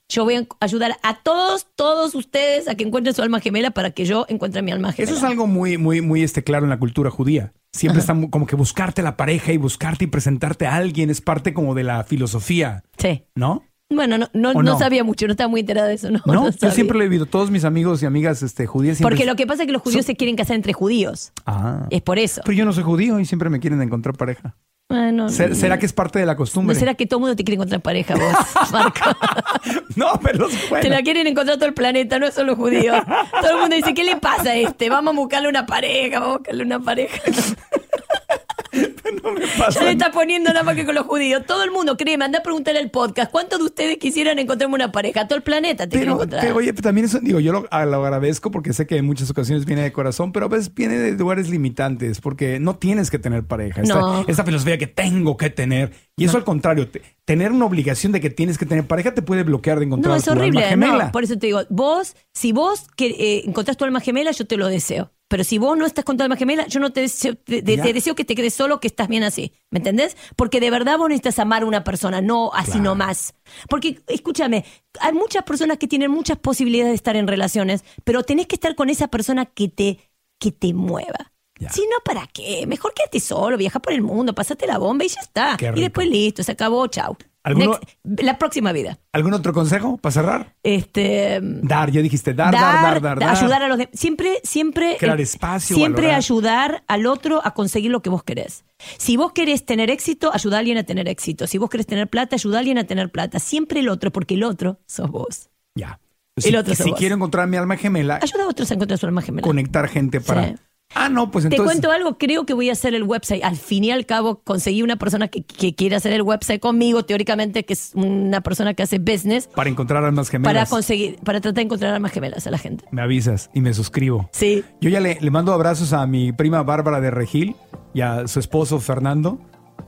[0.09, 3.91] Yo voy a ayudar a todos, todos ustedes a que encuentren su alma gemela para
[3.91, 5.11] que yo encuentre mi alma gemela.
[5.11, 7.53] Eso es algo muy, muy, muy este, claro en la cultura judía.
[7.73, 11.55] Siempre está como que buscarte la pareja y buscarte y presentarte a alguien es parte
[11.55, 13.25] como de la filosofía, Sí.
[13.35, 13.65] ¿no?
[13.95, 14.79] Bueno, no, no, ¿O no no?
[14.79, 16.11] sabía mucho, no estaba muy enterada de eso.
[16.11, 17.27] No, No, yo siempre lo he vivido.
[17.27, 19.15] Todos mis amigos y amigas este, judías siempre...
[19.15, 21.33] Porque lo que pasa es que los judíos se quieren casar entre judíos.
[21.45, 21.87] Ah.
[21.91, 22.41] Es por eso.
[22.45, 24.57] Pero yo no soy judío y siempre me quieren encontrar pareja.
[24.93, 26.77] Bueno, ¿Ser- ¿Será que es parte de la ¿No costumbre?
[26.77, 29.01] será que todo el mundo te quiere encontrar pareja vos, Marco?
[29.97, 30.83] No, pero bueno.
[30.83, 32.97] Te la quieren encontrar todo el planeta, no es solo judíos.
[33.41, 34.89] Todo el mundo dice, ¿qué le pasa a este?
[34.91, 37.19] Vamos a buscarle una pareja, vamos a buscarle una pareja.
[39.23, 41.43] No me pasa Ya le está poniendo nada más que con los judíos.
[41.47, 43.31] Todo el mundo, créeme, anda a preguntarle al podcast.
[43.31, 45.29] ¿Cuántos de ustedes quisieran encontrarme una pareja?
[45.29, 46.53] Todo el planeta te quiere Pero, encontrar.
[46.53, 49.31] oye, pero también eso, digo, yo lo, a- lo agradezco porque sé que en muchas
[49.31, 53.19] ocasiones viene de corazón, pero a veces viene de lugares limitantes, porque no tienes que
[53.19, 53.83] tener pareja.
[53.83, 54.25] Esta, No.
[54.27, 55.93] esta filosofía que tengo que tener.
[56.17, 59.23] Y eso al contrario, te- tener una obligación de que tienes que tener pareja te
[59.23, 60.63] puede bloquear de encontrar no, es tu alma horrible.
[60.63, 61.13] gemela.
[61.13, 64.57] Por eso te digo, vos, si vos que, eh, encontrás tu alma gemela, yo te
[64.57, 65.13] lo deseo.
[65.33, 67.77] Pero si vos no estás con tu alma gemela, yo no te deseo, te, te-
[67.79, 67.83] Ya.
[67.83, 69.55] te deseo que te quedes solo, que estás bien así.
[69.71, 70.15] ¿Me entendés?
[70.37, 72.85] Porque de verdad vos necesitas amar a una persona, no así Claro.
[72.85, 73.33] nomás.
[73.71, 74.67] Porque, escúchame,
[75.01, 78.75] hay muchas personas que tienen muchas posibilidades de estar en relaciones, pero tenés que estar
[78.75, 79.99] con esa persona que te,
[80.39, 81.33] que te mueva.
[81.59, 81.71] Ya.
[81.71, 82.67] Si no, ¿para qué?
[82.67, 85.57] Mejor quédate solo, viaja por el mundo, pasate la bomba y ya está.
[85.75, 87.17] Y después listo, se acabó, chau.
[87.45, 87.73] ¿Alguno-
[88.05, 88.99] Next- la próxima vida.
[89.13, 90.55] ¿Algún otro consejo para cerrar?
[90.63, 93.19] Este, Dar, ya dijiste, dar, dar, dar, dar.
[93.19, 93.31] dar.
[93.37, 93.91] ayudar a los demás.
[93.99, 94.97] Siempre, siempre.
[94.99, 96.19] Crear espacio, Siempre valorar.
[96.19, 98.65] ayudar al otro a conseguir lo que vos querés.
[98.99, 101.47] Si vos querés tener éxito, ayuda a alguien a tener éxito.
[101.49, 103.39] Si vos querés tener plata, ayuda a alguien a tener plata.
[103.41, 105.51] Siempre el otro, porque el otro sos vos.
[105.75, 105.99] Ya.
[106.37, 106.99] El Si, otro sos si vos.
[106.99, 109.43] quiero encontrar mi alma gemela, Ayuda a otros a encontrar su alma gemela.
[109.47, 110.49] conectar gente para.
[110.49, 110.55] Sí.
[110.95, 111.65] Ah, no, pues Te entonces.
[111.81, 113.43] cuento algo, creo que voy a hacer el website.
[113.45, 117.05] Al fin y al cabo, conseguí una persona que, que quiere hacer el website conmigo,
[117.05, 120.53] teóricamente, que es una persona que hace business, Para encontrar almas gemelas.
[120.55, 122.85] para conseguir, para tratar de encontrar almas gemelas a la gente.
[122.91, 124.29] Me avisas y me suscribo.
[124.33, 124.65] Sí.
[124.81, 127.57] Yo ya le, le mando abrazos a mi prima Bárbara de Regil
[127.95, 129.39] y a su esposo Fernando,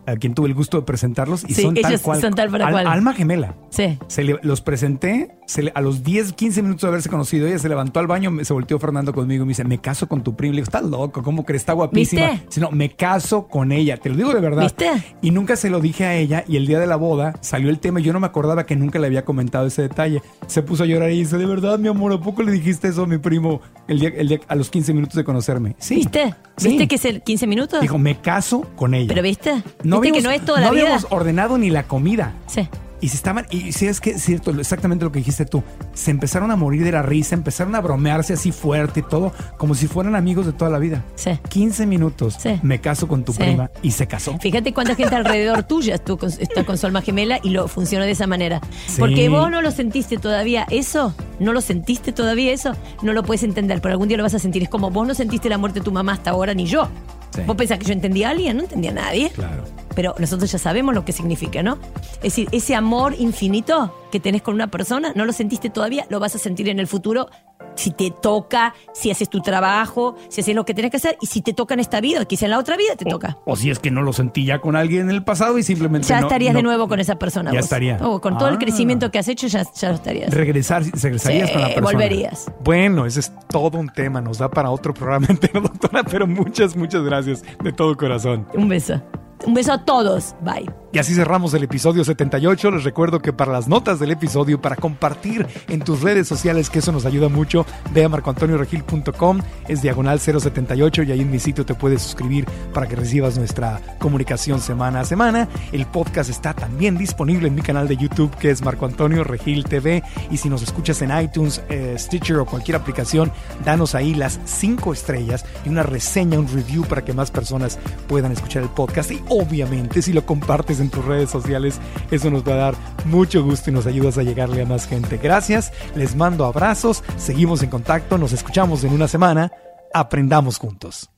[0.07, 1.45] a quien tuve el gusto de presentarlos.
[1.49, 2.21] Y Sí, son tal cual.
[2.21, 2.87] son tal para al- cual.
[2.87, 3.55] Alma gemela.
[3.71, 3.99] Sí.
[4.09, 7.59] Se le- los presenté, se le- a los 10, 15 minutos de haberse conocido, ella
[7.59, 10.35] se levantó al baño, se volteó Fernando conmigo y me dice, me caso con tu
[10.37, 10.53] prima.
[10.53, 11.63] Le digo, estás loco, ¿cómo crees?
[11.63, 12.31] Está guapísima.
[12.31, 12.47] ¿Viste?
[12.47, 14.63] Dice, no, me caso con ella, te lo digo de verdad.
[14.63, 14.91] ¿Viste?
[15.23, 17.79] Y nunca se lo dije a ella y el día de la boda salió el
[17.79, 20.23] tema y yo no me acordaba que nunca le había comentado ese detalle.
[20.47, 23.05] Se puso a llorar y dice, de verdad, mi amor, ¿a poco le dijiste eso
[23.05, 25.77] a mi primo el día, el día- a los 15 minutos de conocerme?
[25.79, 25.97] Sí.
[25.97, 26.35] ¿Viste?
[26.57, 26.69] Sí.
[26.69, 27.81] ¿Viste que es el 15 minutos?
[27.81, 29.09] Dijo, me caso con ella.
[29.09, 29.63] Pero ¿viste?
[29.83, 30.85] no ¿Viste que no es toda la no vida?
[30.85, 32.33] habíamos ordenado ni la comida.
[32.47, 32.69] Sí.
[33.01, 35.63] Y se estaban, y sí es que es cierto, exactamente lo que dijiste tú.
[35.93, 39.75] Se empezaron a morir de la risa, empezaron a bromearse así fuerte y todo, como
[39.75, 41.05] si fueran amigos de toda la vida.
[41.17, 41.33] Sí.
[41.51, 42.59] 15 minutos, Sí.
[42.63, 43.41] me caso con tu Sí.
[43.41, 44.39] prima y se casó.
[44.39, 48.07] Fíjate cuánta gente alrededor tuya estuvo con- está con su alma gemela y lo funciona
[48.07, 48.61] de esa manera.
[48.87, 48.97] Sí.
[48.99, 52.73] Porque vos no lo sentiste todavía eso, no lo sentiste todavía eso,
[53.03, 54.63] no lo puedes entender, pero algún día lo vas a sentir.
[54.63, 56.89] Es como vos no sentiste la muerte de tu mamá hasta ahora ni yo.
[57.35, 57.41] Sí.
[57.47, 59.31] Vos pensás que yo entendía a alguien, no entendía a nadie.
[59.31, 59.65] Claro.
[59.95, 61.79] Pero nosotros ya sabemos lo que significa, ¿no?
[62.17, 66.21] Es decir, ese amor infinito que tenés con una persona, no lo sentiste todavía, lo
[66.21, 67.29] vas a sentir en el futuro
[67.77, 71.27] si te toca, si haces tu trabajo, si haces lo que tenés que hacer y
[71.27, 73.39] si te toca en esta vida, quizá en la otra vida te toca.
[73.45, 76.09] O si es que no lo sentí ya con alguien en el pasado y simplemente
[76.09, 77.51] Ya no- estarías no- de nuevo con esa persona.
[77.51, 77.65] Ya vos.
[77.67, 77.99] estaría.
[78.03, 78.59] Oh, con todo el Ah.
[78.59, 80.33] crecimiento que has hecho, ya, ya lo estarías.
[80.33, 81.87] Regresar, regresarías Sí, con la persona.
[81.93, 82.51] volverías.
[82.63, 86.77] Bueno, ese es todo un tema, nos da para otro programa entero, doctora, pero muchas,
[86.77, 88.47] muchas gracias de todo corazón.
[88.55, 89.01] Un beso.
[89.47, 90.35] Un beso a todos.
[90.41, 90.71] Bye.
[90.95, 92.71] Y así cerramos el episodio 78.
[92.71, 96.79] Les recuerdo que para las notas del episodio, para compartir en tus redes sociales, que
[96.79, 101.67] eso nos ayuda mucho, ve a marcoantonioregil.com, es diagonal 078 y ahí en mi sitio
[101.67, 105.49] te puedes suscribir para que recibas nuestra comunicación semana a semana.
[105.73, 109.65] El podcast está también disponible en mi canal de YouTube que es Marco Antonio Regil
[109.65, 113.33] TV y si nos escuchas en iTunes, eh, Stitcher o cualquier aplicación,
[113.65, 118.31] danos ahí las 5 estrellas y una reseña, un review para que más personas puedan
[118.31, 121.81] escuchar el podcast y obviamente si lo compartes en tus redes sociales.
[122.11, 122.75] Eso nos va a dar
[123.05, 125.19] mucho gusto y nos ayudas a llegarle a más gente.
[125.19, 129.53] Gracias, les mando abrazos, seguimos en contacto, nos escuchamos en una semana.
[129.93, 131.11] Aprendamos juntos.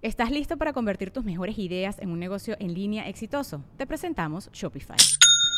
[0.00, 3.64] ¿Estás listo para convertir tus mejores ideas en un negocio en línea exitoso?
[3.76, 4.96] Te presentamos Shopify.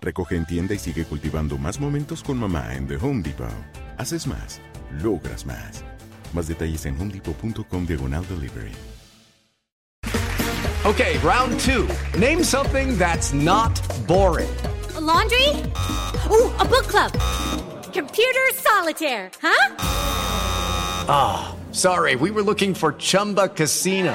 [0.00, 3.48] Recoge en tienda y sigue cultivando más momentos con mamá en The Home Depot.
[3.98, 4.60] Haces más,
[5.02, 5.84] logras más.
[6.32, 8.72] Más detalles en homedepot.com diagonal delivery.
[10.86, 11.86] Okay, round two.
[12.18, 14.48] Name something that's not boring.
[14.96, 15.46] A laundry?
[16.30, 17.12] Ooh, a book club.
[17.92, 19.74] Computer solitaire, huh?
[21.06, 24.14] Ah, sorry, we were looking for Chumba Casino.